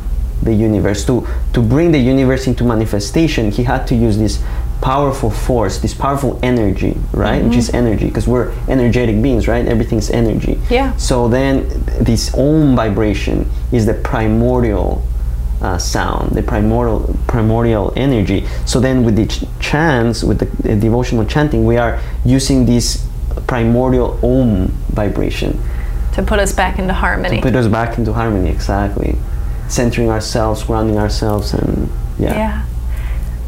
the 0.42 0.54
universe 0.54 1.04
to 1.04 1.26
to 1.52 1.60
bring 1.60 1.92
the 1.92 1.98
universe 1.98 2.46
into 2.46 2.64
manifestation. 2.64 3.50
He 3.50 3.64
had 3.64 3.86
to 3.88 3.94
use 3.94 4.16
this 4.16 4.42
powerful 4.80 5.30
force, 5.30 5.78
this 5.78 5.92
powerful 5.94 6.38
energy, 6.42 6.96
right? 7.12 7.44
Which 7.44 7.56
is 7.56 7.70
energy 7.74 8.06
because 8.06 8.26
we're 8.26 8.52
energetic 8.68 9.20
beings, 9.22 9.46
right? 9.46 9.66
Everything's 9.66 10.10
energy. 10.10 10.58
Yeah. 10.70 10.96
So 10.96 11.28
then, 11.28 11.68
this 12.00 12.32
Om 12.34 12.74
vibration 12.76 13.50
is 13.72 13.84
the 13.86 13.94
primordial 13.94 15.02
uh, 15.60 15.76
sound, 15.76 16.32
the 16.34 16.42
primordial 16.42 17.14
primordial 17.26 17.92
energy. 17.96 18.46
So 18.64 18.80
then, 18.80 19.04
with 19.04 19.16
the 19.16 19.26
ch- 19.26 19.44
chants, 19.60 20.24
with 20.24 20.38
the 20.38 20.72
uh, 20.72 20.80
devotional 20.80 21.26
chanting, 21.26 21.64
we 21.66 21.76
are 21.76 22.00
using 22.24 22.64
this 22.64 23.06
primordial 23.46 24.18
Om 24.24 24.68
vibration 24.90 25.58
To 26.14 26.22
put 26.22 26.38
us 26.38 26.52
back 26.52 26.78
into 26.78 26.94
harmony. 26.94 27.36
to 27.36 27.42
put 27.42 27.54
us 27.54 27.68
back 27.68 27.98
into 27.98 28.12
harmony. 28.12 28.50
Exactly, 28.50 29.16
centering 29.68 30.08
ourselves, 30.10 30.62
grounding 30.64 30.98
ourselves, 30.98 31.52
and 31.52 31.90
yeah. 32.18 32.32
Yeah. 32.34 32.64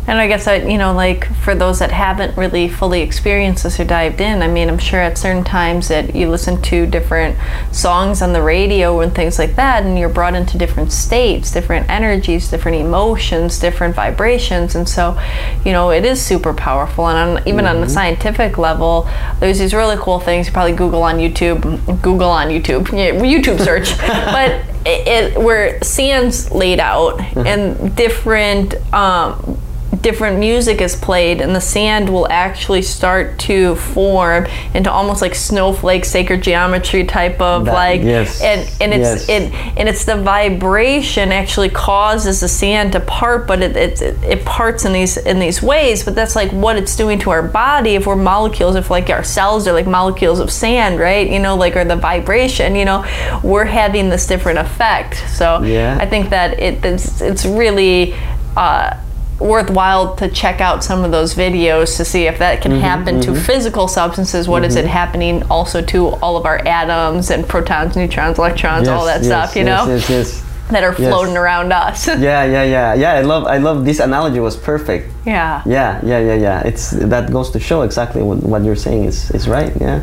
And 0.05 0.19
I 0.19 0.27
guess 0.27 0.47
that, 0.47 0.69
you 0.69 0.79
know, 0.79 0.93
like 0.93 1.33
for 1.37 1.55
those 1.55 1.79
that 1.79 1.93
haven't 1.93 2.37
really 2.37 2.69
fully 2.69 3.03
experienced 3.03 3.63
this 3.63 3.79
or 3.79 3.85
dived 3.85 4.21
in, 4.21 4.43
I 4.43 4.49
mean, 4.49 4.69
I'm 4.69 4.79
sure 4.79 4.99
at 4.99 5.17
certain 5.17 5.45
times 5.45 5.89
that 5.89 6.17
you 6.17 6.29
listen 6.29 6.61
to 6.63 6.87
different 6.87 7.39
songs 7.71 8.21
on 8.21 8.33
the 8.33 8.43
radio 8.43 8.99
and 9.01 9.15
things 9.15 9.39
like 9.39 9.55
that, 9.55 9.85
and 9.85 9.97
you're 9.97 10.09
brought 10.09 10.35
into 10.35 10.59
different 10.59 10.91
states, 10.91 11.53
different 11.53 11.89
energies, 11.89 12.51
different 12.51 12.79
emotions, 12.79 13.61
different 13.61 13.95
vibrations. 13.95 14.75
And 14.75 14.89
so, 14.89 15.21
you 15.65 15.71
know, 15.71 15.91
it 15.91 16.05
is 16.05 16.21
super 16.21 16.53
powerful. 16.53 17.09
And 17.09 17.39
on, 17.39 17.49
even 17.49 17.67
on 17.67 17.81
the 17.81 17.89
scientific 17.89 18.59
level, 18.59 19.09
there's 19.39 19.61
these 19.61 19.73
really 19.73 19.97
cool 19.99 20.19
things. 20.19 20.49
You 20.49 20.53
probably 20.53 20.73
Google 20.73 21.05
on 21.05 21.19
YouTube, 21.19 21.63
Google 22.03 22.31
on 22.31 22.49
YouTube, 22.49 22.91
yeah, 22.93 23.13
YouTube 23.13 23.65
search. 23.65 23.97
but 24.07 24.51
it, 24.85 25.07
it, 25.07 25.39
where 25.41 25.81
sand's 25.85 26.51
laid 26.51 26.81
out 26.81 27.21
and 27.37 27.95
different 27.95 28.75
um, 28.93 29.59
different 30.01 30.39
music 30.39 30.81
is 30.81 30.97
played 30.97 31.41
and 31.43 31.55
the 31.55 31.61
sand 31.61 32.09
will 32.09 32.27
actually 32.31 32.81
start 32.81 33.39
to 33.39 33.75
form 33.77 34.47
into 34.73 34.91
almost 34.91 35.21
like 35.21 35.35
snowflake 35.35 36.05
sacred 36.05 36.43
geometry 36.43 37.05
type 37.05 37.39
of 37.43 37.67
That- 37.67 37.75
like 37.75 38.03
yes, 38.03 38.41
and 38.41 38.61
and 38.81 38.95
it's 38.95 39.29
yes. 39.29 39.29
it 39.29 39.53
and 39.79 39.89
it's 39.89 40.07
the 40.07 40.17
vibration 40.17 41.31
actually 41.31 41.69
causes 41.69 42.41
the 42.41 42.49
sand 42.49 42.93
to 42.93 43.01
part 43.01 43.47
but 43.47 43.61
it, 43.63 43.77
it 43.77 44.01
it 44.25 44.45
parts 44.47 44.87
in 44.87 44.95
these 44.95 45.19
in 45.19 45.39
these 45.39 45.63
ways 45.63 46.03
but 46.05 46.15
that's 46.15 46.35
like 46.35 46.51
what 46.53 46.77
it's 46.77 46.97
doing 46.97 47.19
to 47.21 47.31
our 47.31 47.43
body 47.43 47.95
if 47.95 48.07
we're 48.07 48.17
molecules 48.17 48.77
if 48.77 48.91
like 48.91 49.11
our 49.11 49.23
cells 49.23 49.69
are 49.69 49.73
like 49.73 49.87
molecules 49.87 50.41
of 50.41 50.51
sand 50.51 50.99
right 50.99 51.29
you 51.31 51.39
know 51.39 51.55
like 51.55 51.77
or 51.77 51.85
the 51.85 51.97
vibration 51.97 52.75
you 52.75 52.87
know 52.87 53.05
we're 53.45 53.67
having 53.67 54.09
this 54.09 54.27
different 54.27 54.59
effect 54.59 55.23
so 55.29 55.63
Yeah. 55.63 55.99
i 56.01 56.07
think 56.07 56.31
that 56.31 56.59
it 56.59 56.83
it's, 56.83 57.21
it's 57.21 57.45
really 57.45 58.15
uh 58.57 58.95
worthwhile 59.43 60.15
to 60.17 60.29
check 60.29 60.61
out 60.61 60.83
some 60.85 61.05
of 61.05 61.11
those 61.11 61.35
videos 61.35 61.97
to 61.97 62.05
see 62.05 62.27
if 62.27 62.39
that 62.39 62.61
Mm-hmm, 62.61 62.73
can 62.73 62.81
happen 62.81 63.21
to 63.23 63.35
physical 63.35 63.89
substances 63.89 64.47
What 64.49 64.65
is 64.65 64.77
it 64.77 64.85
happening 64.87 65.43
also 65.51 65.83
to 65.83 66.09
all 66.23 66.37
of 66.37 66.45
our 66.47 66.59
atoms 66.67 67.31
and 67.31 67.47
protons 67.49 67.97
neutrons 67.97 68.39
electrons 68.39 68.89
all 68.89 69.05
that 69.07 69.23
Yes, 69.23 69.27
stuff 69.27 69.57
you 69.57 69.65
yes, 69.65 69.69
know 69.87 69.93
Yes, 69.95 70.11
yes. 70.11 70.45
that 70.71 70.85
are 70.85 70.95
Yes. 70.99 71.09
floating 71.11 71.37
around 71.37 71.73
us 71.73 72.07
Yeah, 72.29 72.45
yeah, 72.45 72.63
yeah, 72.65 72.95
yeah. 72.95 73.13
I 73.15 73.23
love, 73.23 73.45
I 73.47 73.59
love 73.59 73.85
this 73.85 74.01
analogy. 74.01 74.41
Was 74.41 74.57
perfect. 74.57 75.11
yeah 75.27 75.63
Yeah, 75.67 76.01
yeah, 76.05 76.19
yeah, 76.29 76.35
yeah. 76.47 76.63
It's 76.69 76.91
that 76.91 77.31
goes 77.33 77.51
to 77.51 77.59
show 77.61 77.83
exactly 77.83 78.23
what, 78.23 78.39
what 78.43 78.63
you're 78.65 78.77
saying 78.87 79.05
is 79.05 79.31
is 79.33 79.49
right. 79.49 79.73
Yeah, 79.81 80.03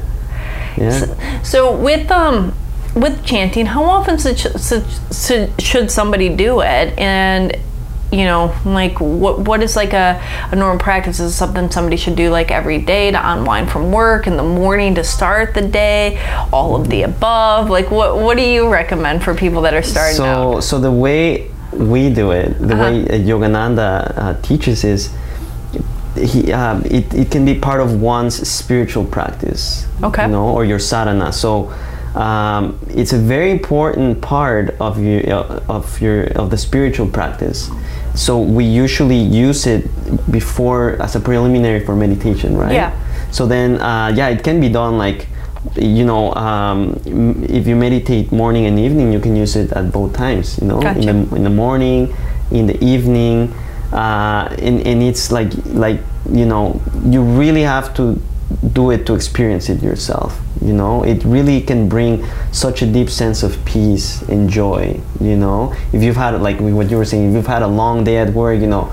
yeah. 0.78 1.41
So 1.43 1.60
with 1.75 2.12
um 2.12 2.54
with 2.95 3.23
chanting, 3.23 3.67
how 3.67 3.84
often 3.84 4.17
should, 4.17 4.38
should, 4.39 5.52
should 5.62 5.91
somebody 5.91 6.28
do 6.30 6.62
it? 6.62 6.97
And 6.97 7.56
you 8.12 8.26
know, 8.26 8.56
like 8.65 9.00
what 9.00 9.39
what 9.39 9.62
is 9.62 9.76
like 9.76 9.93
a, 9.93 10.19
a 10.52 10.56
normal 10.56 10.80
practice? 10.80 11.19
Is 11.19 11.36
something 11.36 11.69
somebody 11.69 11.95
should 11.98 12.15
do 12.15 12.30
like 12.32 12.50
every 12.52 12.80
day 12.82 13.12
to 13.12 13.32
unwind 13.32 13.69
from 13.69 13.91
work 13.91 14.26
in 14.26 14.36
the 14.36 14.43
morning 14.43 14.95
to 14.95 15.04
start 15.04 15.54
the 15.54 15.62
day? 15.62 16.17
All 16.52 16.76
of 16.76 16.89
the 16.89 17.04
above. 17.04 17.69
Like 17.69 17.91
what 17.91 18.17
what 18.17 18.36
do 18.38 18.43
you 18.43 18.67
recommend 18.72 19.24
for 19.24 19.36
people 19.36 19.62
that 19.62 19.74
are 19.74 19.84
starting 19.84 20.17
so 20.17 20.26
out? 20.56 20.63
so 20.63 20.80
the 20.80 20.91
way 20.91 21.52
we 21.72 22.10
do 22.10 22.32
it 22.32 22.58
the 22.58 22.74
Uh-huh. 22.74 22.84
way 22.84 23.04
uh, 23.08 23.13
yogananda 23.30 24.17
uh, 24.17 24.34
teaches 24.41 24.84
is 24.84 25.12
he, 26.15 26.52
um, 26.52 26.84
it, 26.86 27.13
it 27.13 27.30
can 27.32 27.45
be 27.45 27.54
part 27.54 27.80
of 27.80 28.02
one's 28.02 28.36
spiritual 28.48 29.06
practice 29.06 29.86
Okay. 30.04 30.24
you 30.26 30.32
know 30.32 30.48
or 30.50 30.65
your 30.65 30.80
sadhana 30.80 31.32
so 31.32 31.72
um, 32.15 32.80
it's 32.89 33.13
a 33.13 33.17
very 33.19 33.52
important 33.52 34.19
part 34.19 34.76
of 34.82 34.98
your 35.00 35.22
uh, 35.32 35.60
of 35.69 36.02
your 36.02 36.24
of 36.34 36.50
the 36.50 36.58
spiritual 36.58 37.06
practice 37.08 37.69
so 38.15 38.39
we 38.39 38.63
usually 38.63 39.17
use 39.19 39.65
it 39.67 39.86
before 40.32 41.02
as 41.02 41.15
a 41.15 41.19
preliminary 41.19 41.80
for 41.86 41.95
meditation 41.95 42.58
right 42.58 42.74
Yeah. 42.74 42.91
so 43.32 43.45
then 43.45 43.80
uh, 43.82 44.12
yeah 44.15 44.30
it 44.30 44.43
can 44.43 44.60
be 44.60 44.69
done 44.69 44.98
like 44.98 45.28
you 45.76 46.06
know 46.06 46.34
um, 46.36 47.00
if 47.50 47.67
you 47.67 47.76
meditate 47.76 48.32
morning 48.32 48.65
and 48.65 48.80
evening 48.80 49.12
you 49.12 49.19
can 49.19 49.36
use 49.36 49.56
it 49.56 49.72
at 49.74 49.91
both 49.91 50.13
times 50.13 50.58
you 50.62 50.67
know 50.67 50.80
Gotcha. 50.82 51.00
in 51.00 51.06
the 51.30 51.36
in 51.36 51.43
the 51.43 51.50
morning 51.50 52.13
in 52.52 52.65
the 52.67 52.78
evening 52.84 53.54
uh, 53.93 54.48
and, 54.60 54.86
and 54.88 55.04
it's 55.04 55.32
like 55.32 55.52
like 55.74 56.00
you 56.32 56.45
know 56.45 56.80
you 57.06 57.22
really 57.24 57.62
have 57.63 57.93
to 57.95 58.19
do 58.74 58.92
it 58.92 59.06
to 59.06 59.14
experience 59.16 59.70
it 59.70 59.82
yourself 59.82 60.40
you 60.62 60.74
know? 60.74 61.04
It 61.04 61.24
really 61.24 61.62
can 61.62 61.88
bring 61.88 62.26
such 62.52 62.82
a 62.82 62.86
deep 62.86 63.10
sense 63.10 63.44
of 63.44 63.64
peace 63.66 64.22
and 64.24 64.50
joy 64.50 65.00
you 65.22 65.38
know? 65.38 65.74
If 65.94 66.04
you've 66.04 66.18
had 66.18 66.42
like 66.42 66.60
what 66.60 66.90
you 66.90 66.98
were 66.98 67.06
saying 67.06 67.30
if 67.30 67.34
you've 67.36 67.48
had 67.48 67.62
a 67.62 67.68
long 67.68 68.04
day 68.04 68.18
at 68.18 68.34
work 68.34 68.60
you 68.60 68.68
know 68.68 68.92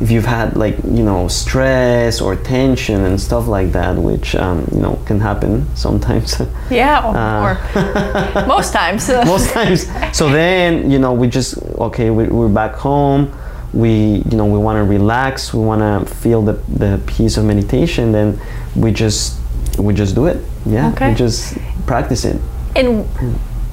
if 0.00 0.10
you've 0.12 0.26
had 0.26 0.56
like 0.56 0.76
you 0.84 1.02
know 1.02 1.26
stress 1.26 2.20
or 2.20 2.36
tension 2.36 3.04
and 3.04 3.20
stuff 3.20 3.48
like 3.48 3.72
that 3.72 3.96
which 3.96 4.36
um, 4.36 4.66
you 4.72 4.80
know 4.80 4.96
can 5.06 5.18
happen 5.20 5.66
sometimes. 5.74 6.40
Yeah, 6.70 7.02
or, 7.04 7.16
Uh, 7.16 8.42
or 8.42 8.46
most 8.46 8.72
times. 8.72 9.08
most 9.08 9.50
times. 9.50 9.86
So 10.16 10.28
then 10.28 10.90
you 10.90 10.98
know 10.98 11.12
we 11.12 11.28
just 11.28 11.58
okay 11.78 12.10
we, 12.10 12.26
we're 12.26 12.48
back 12.48 12.74
home 12.74 13.32
we 13.72 14.22
you 14.30 14.36
know 14.36 14.46
we 14.46 14.58
want 14.58 14.76
to 14.76 14.84
relax 14.84 15.52
we 15.52 15.62
want 15.64 15.80
to 15.82 16.14
feel 16.16 16.40
the, 16.42 16.54
the 16.78 17.00
peace 17.06 17.36
of 17.36 17.44
meditation 17.44 18.12
then 18.12 18.38
we 18.74 18.90
just 18.90 19.38
we 19.78 19.92
just 19.92 20.14
do 20.14 20.26
it 20.26 20.38
yeah 20.66 20.90
Okay. 20.92 21.08
we 21.10 21.14
just 21.14 21.56
practice 21.86 22.24
it 22.24 22.40
and 22.76 23.04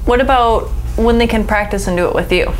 what 0.04 0.20
about 0.20 0.68
when 0.96 1.18
they 1.18 1.26
can 1.26 1.46
practice 1.46 1.86
and 1.88 1.96
do 1.96 2.06
it 2.08 2.14
with 2.14 2.30
you? 2.32 2.52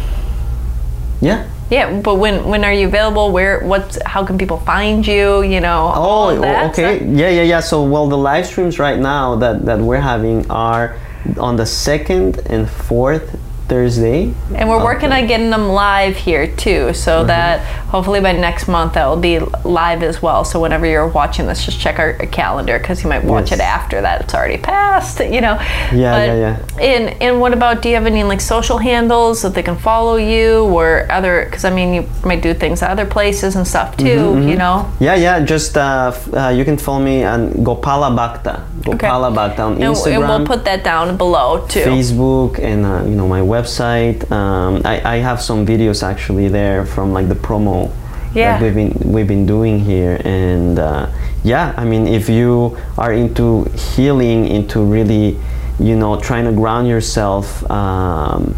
yeah 1.20 1.46
Yeah, 1.70 2.01
but 2.01 2.16
when 2.16 2.44
when 2.49 2.64
are 2.64 2.72
you 2.72 2.87
available? 2.87 3.33
Where? 3.33 3.59
What? 3.66 3.99
How 4.07 4.25
can 4.25 4.38
people 4.38 4.59
find 4.59 5.05
you? 5.05 5.42
You 5.42 5.61
know. 5.61 5.90
all 5.90 6.31
Oh, 6.31 6.68
okay. 6.70 6.99
stuff? 6.99 7.09
Yeah, 7.11 7.31
yeah, 7.31 7.42
yeah. 7.42 7.61
So, 7.61 7.83
well, 7.83 8.07
the 8.09 8.16
live 8.16 8.46
streams 8.46 8.79
right 8.79 9.01
now 9.01 9.35
that, 9.42 9.64
that 9.66 9.79
we're 9.81 10.01
having 10.14 10.49
are 10.49 10.94
on 11.40 11.57
the 11.57 11.66
second 11.66 12.38
and 12.46 12.70
fourth 12.70 13.35
Thursday. 13.68 14.33
And 14.55 14.68
we're 14.68 14.83
working 14.83 15.11
the- 15.11 15.16
on 15.16 15.26
getting 15.26 15.50
them 15.50 15.68
live 15.68 16.16
here 16.16 16.46
too, 16.46 16.92
so 16.94 17.18
Mm-hmm. 17.18 17.26
that 17.29 17.61
hopefully 17.96 18.20
by 18.20 18.32
next 18.32 18.68
month 18.68 18.92
that 18.94 19.06
will 19.06 19.16
be 19.30 19.38
live 19.64 20.02
as 20.02 20.20
well. 20.20 20.44
So 20.44 20.61
whenever 20.61 20.87
you're 20.87 21.09
watching 21.20 21.46
this, 21.46 21.64
just 21.64 21.78
check 21.80 21.98
our 21.98 22.12
calendar 22.40 22.78
because 22.78 23.02
you 23.02 23.09
might 23.09 23.24
watch 23.24 23.50
Yes. 23.50 23.59
it 23.61 23.62
after 23.62 23.96
that. 24.06 24.16
It's 24.22 24.35
already 24.35 24.59
passed, 24.59 25.18
you 25.20 25.40
know. 25.46 25.56
Yeah, 26.02 26.12
But- 26.16 26.26
yeah, 26.30 26.35
yeah. 26.44 26.56
And 26.92 27.04
and 27.24 27.40
what 27.42 27.52
about? 27.59 27.74
Do 27.82 27.88
you 27.88 27.94
have 27.98 28.06
any 28.14 28.22
like 28.32 28.40
social 28.56 28.78
handles 28.78 29.37
that 29.42 29.54
they 29.56 29.62
can 29.62 29.76
follow 29.88 30.16
you 30.16 30.64
or 30.76 31.06
other? 31.18 31.35
Because 31.46 31.64
I 31.64 31.70
mean, 31.78 31.88
you 31.96 32.02
might 32.30 32.42
do 32.42 32.52
things 32.54 32.82
at 32.82 32.90
other 32.90 33.06
places 33.06 33.56
and 33.56 33.66
stuff 33.66 33.96
too. 33.96 34.04
Mm-hmm, 34.35 34.48
You 34.50 34.56
know. 34.56 34.76
Yeah, 35.00 35.14
yeah. 35.26 35.40
Just 35.40 35.76
uh, 35.76 36.12
f- 36.14 36.28
uh, 36.35 36.48
you 36.59 36.64
can 36.68 36.76
follow 36.76 37.00
me 37.11 37.24
on 37.24 37.40
Gopala 37.66 38.11
Bhakta. 38.14 38.54
Gopala 38.82 39.30
Bhakta 39.35 39.62
on 39.62 39.72
And, 39.74 39.82
Instagram. 39.94 40.14
and 40.16 40.28
we'll 40.28 40.46
put 40.46 40.64
that 40.64 40.85
down 40.85 41.16
below 41.16 41.64
too. 41.66 41.80
Facebook 41.80 42.59
and 42.59 42.85
uh, 42.85 43.02
you 43.09 43.16
know 43.16 43.26
my 43.28 43.40
website. 43.40 44.18
Um, 44.30 44.82
I, 44.85 44.96
I 45.14 45.16
have 45.28 45.40
some 45.40 45.64
videos 45.66 46.02
actually 46.02 46.48
there 46.48 46.85
from 46.85 47.12
like 47.12 47.28
the 47.28 47.35
promo 47.46 47.86
Yeah. 48.37 48.59
that 48.59 48.62
we've 48.62 48.75
been 48.75 49.12
we've 49.12 49.27
been 49.27 49.46
doing 49.46 49.81
here, 49.81 50.20
and 50.25 50.79
uh, 50.79 51.09
yeah, 51.42 51.75
I 51.77 51.85
mean 51.85 52.07
if 52.07 52.29
you 52.29 52.77
are 52.99 53.12
into 53.12 53.64
healing, 53.94 54.46
into 54.46 54.85
really, 54.85 55.38
you 55.79 55.96
know, 55.96 56.20
trying 56.20 56.44
to 56.44 56.53
ground 56.53 56.88
yourself. 56.88 57.68
Um, 57.70 58.57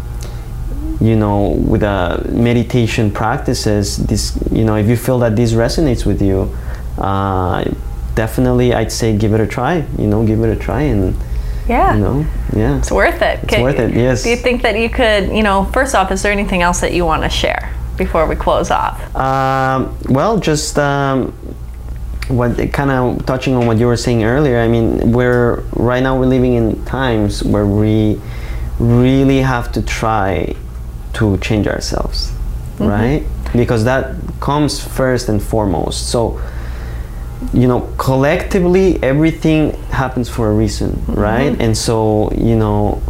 you 1.01 1.15
know 1.15 1.51
with 1.65 1.81
uh, 1.81 2.19
meditation 2.29 3.09
practices 3.09 3.95
this 4.07 4.37
you 4.51 4.65
know 4.65 4.75
if 4.75 4.87
you 4.87 4.97
feel 4.97 5.17
that 5.17 5.33
this 5.33 5.53
resonates 5.53 6.05
with 6.05 6.21
you 6.21 6.53
uh, 6.97 7.63
definitely 8.15 8.73
i'd 8.73 8.91
say 8.91 9.15
give 9.15 9.33
it 9.33 9.39
a 9.39 9.47
try 9.47 9.85
you 9.97 10.07
know 10.07 10.25
give 10.25 10.41
it 10.43 10.49
a 10.49 10.59
try 10.59 10.81
and 10.81 11.15
yeah. 11.69 11.93
you 11.93 12.01
know 12.01 12.25
yeah 12.55 12.77
It's 12.79 12.91
worth 12.91 13.21
it. 13.21 13.39
It's 13.43 13.57
worth 13.57 13.79
it, 13.79 13.95
yes. 13.95 14.23
Do 14.23 14.31
you 14.31 14.35
think 14.35 14.63
that 14.63 14.77
you 14.77 14.89
could, 14.89 15.29
you 15.29 15.43
know, 15.43 15.65
first 15.65 15.93
off, 15.93 16.11
is 16.11 16.23
there 16.23 16.31
anything 16.31 16.63
else 16.63 16.81
that 16.81 16.93
you 16.93 17.05
want 17.05 17.21
to 17.23 17.29
share 17.29 17.71
before 17.99 18.25
we 18.25 18.35
close 18.35 18.71
off? 18.71 18.97
Um, 19.15 19.95
well, 20.05 20.39
just 20.39 20.79
um, 20.79 21.31
what 22.29 22.57
kind 22.73 22.89
of 22.89 23.25
touching 23.27 23.55
on 23.55 23.67
what 23.67 23.77
you 23.77 23.85
were 23.85 23.97
saying 23.97 24.23
earlier. 24.23 24.59
I 24.59 24.67
mean, 24.67 25.11
we're 25.11 25.61
right 25.73 26.01
now 26.01 26.17
we're 26.17 26.25
living 26.25 26.53
in 26.53 26.83
times 26.85 27.43
where 27.43 27.67
we 27.67 28.19
really 28.79 29.39
have 29.39 29.71
to 29.73 29.81
try 29.83 30.55
to 31.13 31.37
change 31.39 31.67
ourselves, 31.67 32.31
right? 32.79 33.23
Because 33.53 33.83
that 33.83 34.15
comes 34.39 34.79
first 34.79 35.27
and 35.27 35.41
foremost. 35.41 36.09
So, 36.09 36.39
you 37.51 37.67
know, 37.67 37.81
collectively, 37.97 39.01
everything 39.03 39.73
happens 39.89 40.29
for 40.29 40.49
a 40.49 40.53
reason, 40.53 41.03
right? 41.07 41.59
And 41.59 41.75
so, 41.75 42.31
you 42.31 42.55
know, 42.55 43.01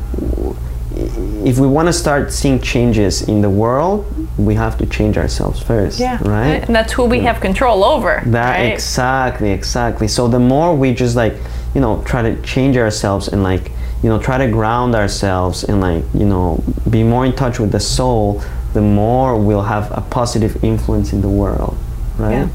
if 1.46 1.60
we 1.60 1.68
want 1.68 1.88
to 1.88 1.94
start 1.94 2.32
seeing 2.32 2.60
changes 2.62 3.22
in 3.22 3.42
the 3.42 3.50
world, 3.50 4.06
we 4.46 4.56
have 4.56 4.78
to 4.78 4.86
change 4.86 5.18
ourselves 5.18 5.62
first, 5.62 6.00
yeah 6.00 6.18
right? 6.28 6.64
And 6.66 6.76
that's 6.76 6.94
who 6.94 7.06
we 7.06 7.20
have 7.22 7.42
control 7.42 7.84
over. 7.84 8.22
That 8.26 8.58
right? 8.58 8.74
exactly, 8.74 9.52
exactly. 9.52 10.08
So 10.08 10.28
the 10.28 10.40
more 10.40 10.76
we 10.76 10.94
just 10.94 11.16
like, 11.16 11.34
you 11.76 11.82
know, 11.82 12.02
try 12.04 12.22
to 12.22 12.42
change 12.42 12.78
ourselves 12.78 13.28
and 13.28 13.44
like, 13.44 13.72
you 14.02 14.10
know, 14.10 14.20
try 14.20 14.38
to 14.38 14.48
ground 14.50 14.96
ourselves 14.96 15.64
and 15.64 15.82
like, 15.82 16.04
you 16.14 16.26
know, 16.26 16.64
be 16.90 17.04
more 17.04 17.26
in 17.26 17.36
touch 17.36 17.60
with 17.60 17.72
the 17.72 17.80
soul, 17.80 18.42
the 18.74 18.82
more 18.82 19.38
we'll 19.38 19.64
have 19.64 19.92
a 19.92 20.02
positive 20.02 20.64
influence 20.64 21.12
in 21.12 21.22
the 21.22 21.30
world, 21.30 21.78
right? 22.18 22.32
Yeah. 22.32 22.50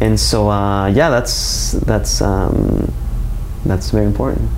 And 0.00 0.18
so, 0.18 0.48
uh, 0.48 0.86
yeah, 0.86 1.10
that's 1.10 1.72
that's 1.72 2.22
um, 2.22 2.92
that's 3.64 3.90
very 3.90 4.06
important. 4.06 4.48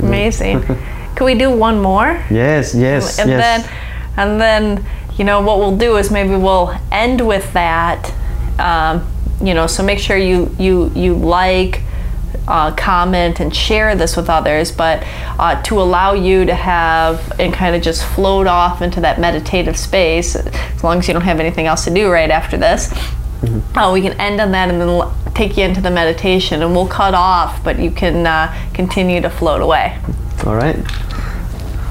Amazing. 0.00 0.62
Can 1.16 1.24
we 1.24 1.34
do 1.34 1.50
one 1.50 1.80
more? 1.80 2.22
Yes, 2.30 2.74
yes, 2.74 3.18
and 3.18 3.30
yes. 3.30 3.40
then 3.40 3.72
and 4.16 4.40
then 4.40 4.86
you 5.18 5.24
know 5.24 5.40
what 5.40 5.58
we'll 5.58 5.76
do 5.76 5.96
is 5.96 6.10
maybe 6.10 6.30
we'll 6.36 6.74
end 6.92 7.26
with 7.26 7.52
that 7.52 8.12
um, 8.58 9.06
you 9.42 9.54
know 9.54 9.66
so 9.66 9.82
make 9.82 9.98
sure 9.98 10.16
you 10.16 10.54
you 10.58 10.90
you 10.94 11.14
like 11.14 11.82
uh, 12.48 12.72
comment 12.74 13.40
and 13.40 13.54
share 13.54 13.96
this 13.96 14.16
with 14.16 14.28
others 14.30 14.70
but 14.70 15.02
uh, 15.38 15.60
to 15.62 15.80
allow 15.80 16.12
you 16.12 16.44
to 16.44 16.54
have 16.54 17.32
and 17.40 17.52
kind 17.52 17.74
of 17.74 17.82
just 17.82 18.04
float 18.04 18.46
off 18.46 18.82
into 18.82 19.00
that 19.00 19.18
meditative 19.18 19.76
space 19.76 20.36
as 20.36 20.84
long 20.84 20.98
as 20.98 21.08
you 21.08 21.14
don't 21.14 21.22
have 21.24 21.40
anything 21.40 21.66
else 21.66 21.84
to 21.84 21.90
do 21.92 22.10
right 22.10 22.30
after 22.30 22.56
this 22.56 22.92
Mm-hmm. 23.36 23.76
uh, 23.78 23.92
we 23.92 24.00
can 24.00 24.18
end 24.18 24.40
on 24.40 24.52
that 24.52 24.70
and 24.70 24.80
then 24.80 25.12
take 25.34 25.58
you 25.58 25.64
into 25.64 25.82
the 25.82 25.90
meditation 25.90 26.62
and 26.62 26.74
we'll 26.74 26.88
cut 26.88 27.12
off 27.12 27.62
but 27.62 27.78
you 27.78 27.90
can 27.90 28.26
uh, 28.26 28.70
continue 28.72 29.20
to 29.20 29.28
float 29.28 29.60
away 29.60 29.98
All 30.46 30.54
right. 30.54 30.76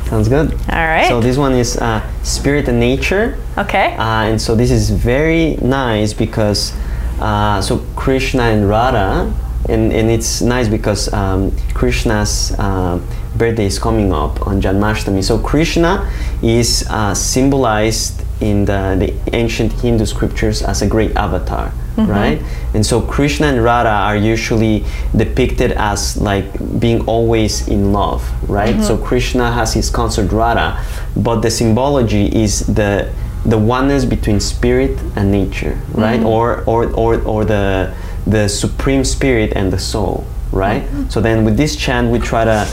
Sounds 0.09 0.27
good. 0.27 0.51
all 0.69 0.87
right 0.87 1.07
So 1.07 1.19
this 1.19 1.37
one 1.37 1.53
is 1.53 1.77
uh, 1.77 2.01
spirit 2.23 2.67
and 2.67 2.79
nature. 2.79 3.37
okay 3.57 3.95
Uh, 3.97 4.29
and 4.29 4.41
so 4.41 4.55
this 4.55 4.71
is 4.71 4.89
very 4.89 5.57
nice 5.61 6.13
because 6.13 6.73
uh, 7.19 7.61
so 7.61 7.79
Krishna 7.95 8.43
and 8.43 8.67
Radha, 8.67 9.33
and, 9.69 9.91
and 9.93 10.09
it's 10.11 10.41
nice 10.41 10.67
because 10.67 11.11
um, 11.13 11.51
Krishna's 11.73 12.51
uh, 12.59 12.99
birthday 13.37 13.65
is 13.65 13.79
coming 13.79 14.11
up 14.13 14.45
on 14.45 14.61
Janmashtami. 14.61 15.23
So 15.23 15.39
Krishna 15.39 16.11
is 16.43 16.85
uh, 16.89 17.13
symbolized 17.15 18.21
in 18.41 18.65
the, 18.65 18.95
the 18.99 19.35
ancient 19.35 19.71
Hindu 19.73 20.05
scriptures 20.05 20.61
as 20.61 20.81
a 20.81 20.87
great 20.87 21.15
avatar, 21.15 21.71
Mm-hmm. 21.95 22.11
right? 22.11 22.41
And 22.73 22.85
so 22.85 23.01
Krishna 23.01 23.47
and 23.47 23.63
Radha 23.63 23.89
are 23.89 24.17
usually 24.17 24.83
depicted 25.15 25.71
as 25.71 26.17
like 26.17 26.45
being 26.79 27.05
always 27.07 27.67
in 27.67 27.93
love, 27.93 28.21
right? 28.49 28.75
Mm-hmm. 28.75 28.83
So 28.83 28.97
Krishna 28.97 29.51
has 29.51 29.73
his 29.73 29.89
consort 29.89 30.31
Radha, 30.31 30.83
but 31.15 31.41
the 31.41 31.49
symbology 31.49 32.25
is 32.25 32.65
the 32.67 33.11
the 33.45 33.57
oneness 33.57 34.05
between 34.05 34.39
spirit 34.39 34.99
and 35.15 35.31
nature, 35.31 35.79
right? 35.93 36.19
Mm-hmm. 36.19 36.25
Or, 36.25 36.63
or 36.65 36.91
or 36.93 37.21
or 37.21 37.45
the 37.45 37.93
the 38.27 38.49
supreme 38.49 39.05
spirit 39.05 39.53
and 39.55 39.71
the 39.71 39.79
soul, 39.79 40.25
right? 40.51 40.83
So 41.09 41.21
then 41.21 41.45
with 41.45 41.55
this 41.55 41.75
chant, 41.75 42.11
we 42.11 42.19
try 42.19 42.43
to 42.43 42.67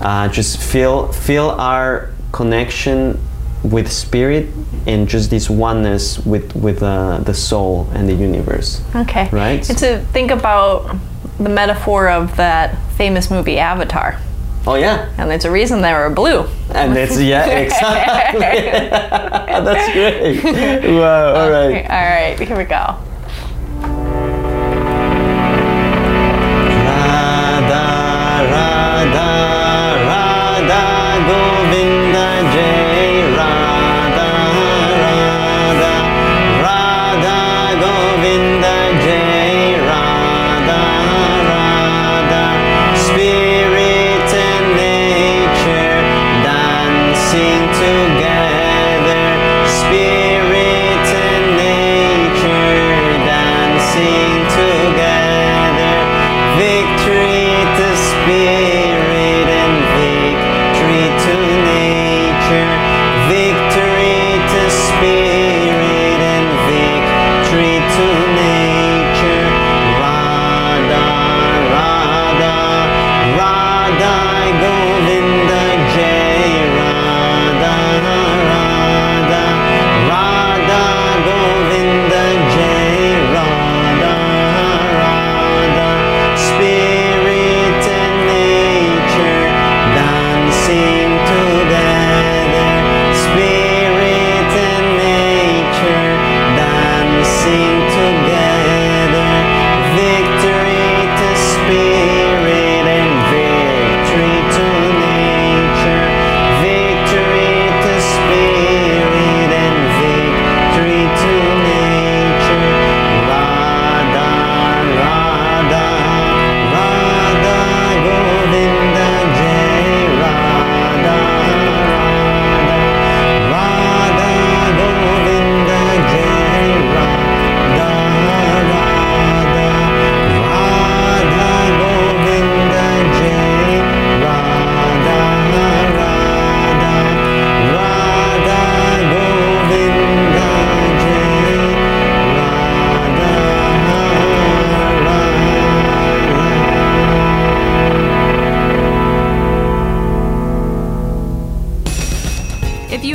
uh, 0.00 0.28
just 0.28 0.62
feel 0.62 1.12
feel 1.12 1.50
our 1.50 2.10
connection 2.30 3.18
with 3.62 3.90
spirit 3.90 4.48
and 4.86 5.08
just 5.08 5.30
this 5.30 5.48
oneness 5.48 6.18
with 6.26 6.54
with 6.56 6.82
uh, 6.82 7.18
the 7.18 7.34
soul 7.34 7.88
and 7.94 8.08
the 8.08 8.14
universe. 8.14 8.82
Okay. 8.94 9.28
Right? 9.30 9.68
And 9.68 9.78
to 9.78 10.00
think 10.12 10.30
about 10.30 10.96
the 11.38 11.48
metaphor 11.48 12.08
of 12.08 12.36
that 12.36 12.76
famous 12.96 13.30
movie 13.30 13.58
Avatar. 13.58 14.18
Oh 14.64 14.74
yeah, 14.76 15.12
And 15.18 15.28
there's 15.28 15.44
a 15.44 15.50
reason 15.50 15.82
they 15.82 15.92
were 15.92 16.08
blue. 16.10 16.44
and 16.72 16.94
that's 16.94 17.18
yeah 17.20 17.46
exactly. 17.64 18.40
that's 18.40 19.92
great. 19.92 20.84
Wow. 20.84 21.34
All 21.34 21.50
right. 21.50 21.64
Okay, 21.66 21.82
all 21.82 22.36
right, 22.38 22.38
here 22.48 22.56
we 22.56 22.64
go. 22.64 22.96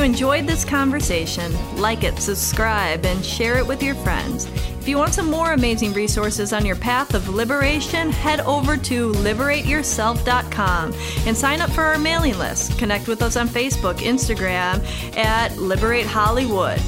Enjoyed 0.04 0.46
this 0.46 0.66
conversation, 0.66 1.54
like 1.78 2.04
it, 2.04 2.20
subscribe, 2.20 3.06
and 3.06 3.24
share 3.24 3.58
it 3.58 3.66
with 3.66 3.82
your 3.82 3.96
friends. 3.96 4.46
If 4.88 4.88
you 4.88 4.98
want 4.98 5.14
some 5.14 5.30
more 5.30 5.54
amazing 5.54 5.94
resources 5.94 6.54
on 6.54 6.66
your 6.66 6.76
path 6.76 7.14
of 7.14 7.30
liberation, 7.30 8.12
head 8.12 8.42
over 8.42 8.78
to 8.78 9.12
liberateyourself.com 9.12 10.94
and 11.26 11.38
sign 11.38 11.62
up 11.62 11.70
for 11.72 11.84
our 11.84 11.98
mailing 11.98 12.38
list. 12.38 12.78
Connect 12.78 13.08
with 13.08 13.22
us 13.22 13.36
on 13.36 13.48
Facebook, 13.48 14.00
Instagram 14.00 14.82
at 15.18 15.58
Liberate 15.58 16.06
Hollywood. 16.06 16.82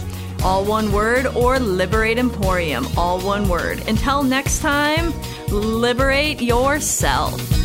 All 0.44 0.64
one 0.64 0.92
word, 0.92 1.26
or 1.28 1.60
Liberate 1.60 2.18
Emporium, 2.18 2.88
all 2.96 3.20
one 3.20 3.50
word. 3.50 3.86
Until 3.90 4.24
next 4.24 4.60
time, 4.60 5.14
liberate 5.50 6.42
yourself. 6.42 7.59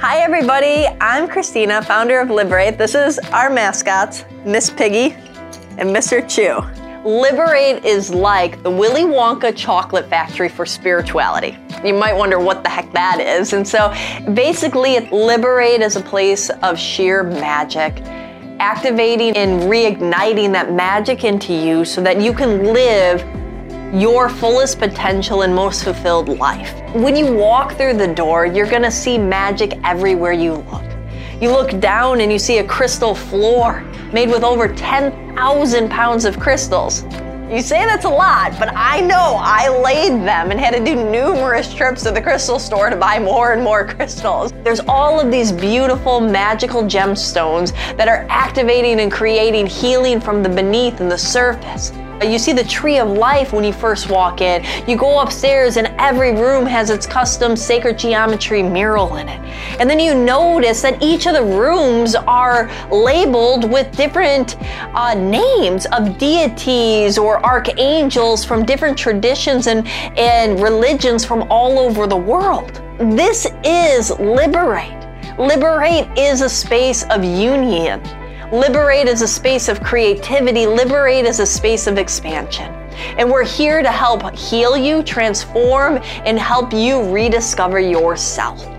Hi, 0.00 0.18
everybody. 0.20 0.86
I'm 1.00 1.26
Christina, 1.26 1.82
founder 1.82 2.20
of 2.20 2.30
Liberate. 2.30 2.78
This 2.78 2.94
is 2.94 3.18
our 3.32 3.50
mascots, 3.50 4.24
Miss 4.44 4.70
Piggy 4.70 5.16
and 5.76 5.90
Mr. 5.90 6.22
Chew. 6.28 6.62
Liberate 7.04 7.84
is 7.84 8.08
like 8.14 8.62
the 8.62 8.70
Willy 8.70 9.02
Wonka 9.02 9.56
chocolate 9.56 10.08
factory 10.08 10.48
for 10.48 10.64
spirituality. 10.64 11.58
You 11.84 11.94
might 11.94 12.12
wonder 12.12 12.38
what 12.38 12.62
the 12.62 12.70
heck 12.70 12.92
that 12.92 13.18
is. 13.18 13.54
And 13.54 13.66
so 13.66 13.92
basically, 14.34 15.00
Liberate 15.10 15.80
is 15.80 15.96
a 15.96 16.00
place 16.00 16.48
of 16.62 16.78
sheer 16.78 17.24
magic, 17.24 18.00
activating 18.60 19.36
and 19.36 19.62
reigniting 19.62 20.52
that 20.52 20.72
magic 20.72 21.24
into 21.24 21.52
you 21.52 21.84
so 21.84 22.00
that 22.02 22.20
you 22.20 22.32
can 22.32 22.72
live 22.72 23.20
your 23.92 24.28
fullest 24.28 24.78
potential 24.78 25.42
and 25.42 25.54
most 25.54 25.82
fulfilled 25.82 26.28
life. 26.28 26.74
When 26.94 27.16
you 27.16 27.32
walk 27.32 27.72
through 27.76 27.94
the 27.94 28.12
door, 28.12 28.44
you're 28.44 28.66
gonna 28.66 28.90
see 28.90 29.16
magic 29.16 29.78
everywhere 29.82 30.32
you 30.32 30.54
look. 30.70 30.84
You 31.40 31.50
look 31.52 31.80
down 31.80 32.20
and 32.20 32.30
you 32.30 32.38
see 32.38 32.58
a 32.58 32.64
crystal 32.64 33.14
floor 33.14 33.82
made 34.12 34.28
with 34.28 34.44
over 34.44 34.68
10,000 34.68 35.88
pounds 35.88 36.26
of 36.26 36.38
crystals. 36.38 37.04
You 37.50 37.62
say 37.62 37.86
that's 37.86 38.04
a 38.04 38.10
lot, 38.10 38.58
but 38.58 38.68
I 38.74 39.00
know 39.00 39.38
I 39.40 39.68
laid 39.68 40.12
them 40.12 40.50
and 40.50 40.60
had 40.60 40.74
to 40.74 40.84
do 40.84 40.94
numerous 40.94 41.72
trips 41.72 42.02
to 42.02 42.10
the 42.10 42.20
crystal 42.20 42.58
store 42.58 42.90
to 42.90 42.96
buy 42.96 43.18
more 43.18 43.54
and 43.54 43.62
more 43.62 43.86
crystals. 43.94 44.52
There's 44.64 44.80
all 44.80 45.18
of 45.18 45.30
these 45.30 45.50
beautiful 45.50 46.20
magical 46.20 46.82
gemstones 46.82 47.72
that 47.96 48.06
are 48.06 48.26
activating 48.28 49.00
and 49.00 49.10
creating 49.10 49.66
healing 49.66 50.20
from 50.20 50.42
the 50.42 50.50
beneath 50.50 51.00
and 51.00 51.10
the 51.10 51.16
surface. 51.16 51.90
You 52.22 52.38
see 52.38 52.52
the 52.52 52.64
tree 52.64 52.98
of 52.98 53.08
life 53.08 53.52
when 53.52 53.64
you 53.64 53.72
first 53.72 54.10
walk 54.10 54.40
in. 54.40 54.64
You 54.88 54.96
go 54.96 55.20
upstairs, 55.20 55.76
and 55.76 55.88
every 55.98 56.32
room 56.32 56.66
has 56.66 56.90
its 56.90 57.06
custom 57.06 57.56
sacred 57.56 57.98
geometry 57.98 58.62
mural 58.62 59.16
in 59.16 59.28
it. 59.28 59.40
And 59.78 59.88
then 59.88 60.00
you 60.00 60.14
notice 60.14 60.82
that 60.82 61.00
each 61.02 61.26
of 61.26 61.34
the 61.34 61.44
rooms 61.44 62.14
are 62.14 62.70
labeled 62.90 63.70
with 63.70 63.96
different 63.96 64.56
uh, 64.94 65.14
names 65.14 65.86
of 65.86 66.18
deities 66.18 67.18
or 67.18 67.44
archangels 67.44 68.44
from 68.44 68.64
different 68.64 68.98
traditions 68.98 69.66
and, 69.68 69.86
and 70.18 70.60
religions 70.60 71.24
from 71.24 71.46
all 71.50 71.78
over 71.78 72.06
the 72.06 72.16
world. 72.16 72.82
This 72.98 73.46
is 73.64 74.10
Liberate. 74.18 74.94
Liberate 75.38 76.08
is 76.18 76.40
a 76.40 76.48
space 76.48 77.04
of 77.10 77.22
union. 77.22 78.02
Liberate 78.52 79.08
is 79.08 79.20
a 79.20 79.28
space 79.28 79.68
of 79.68 79.82
creativity. 79.82 80.66
Liberate 80.66 81.26
is 81.26 81.38
a 81.38 81.44
space 81.44 81.86
of 81.86 81.98
expansion. 81.98 82.72
And 83.18 83.30
we're 83.30 83.44
here 83.44 83.82
to 83.82 83.90
help 83.90 84.34
heal 84.34 84.74
you, 84.74 85.02
transform, 85.02 85.98
and 86.24 86.38
help 86.38 86.72
you 86.72 87.12
rediscover 87.12 87.78
yourself. 87.78 88.77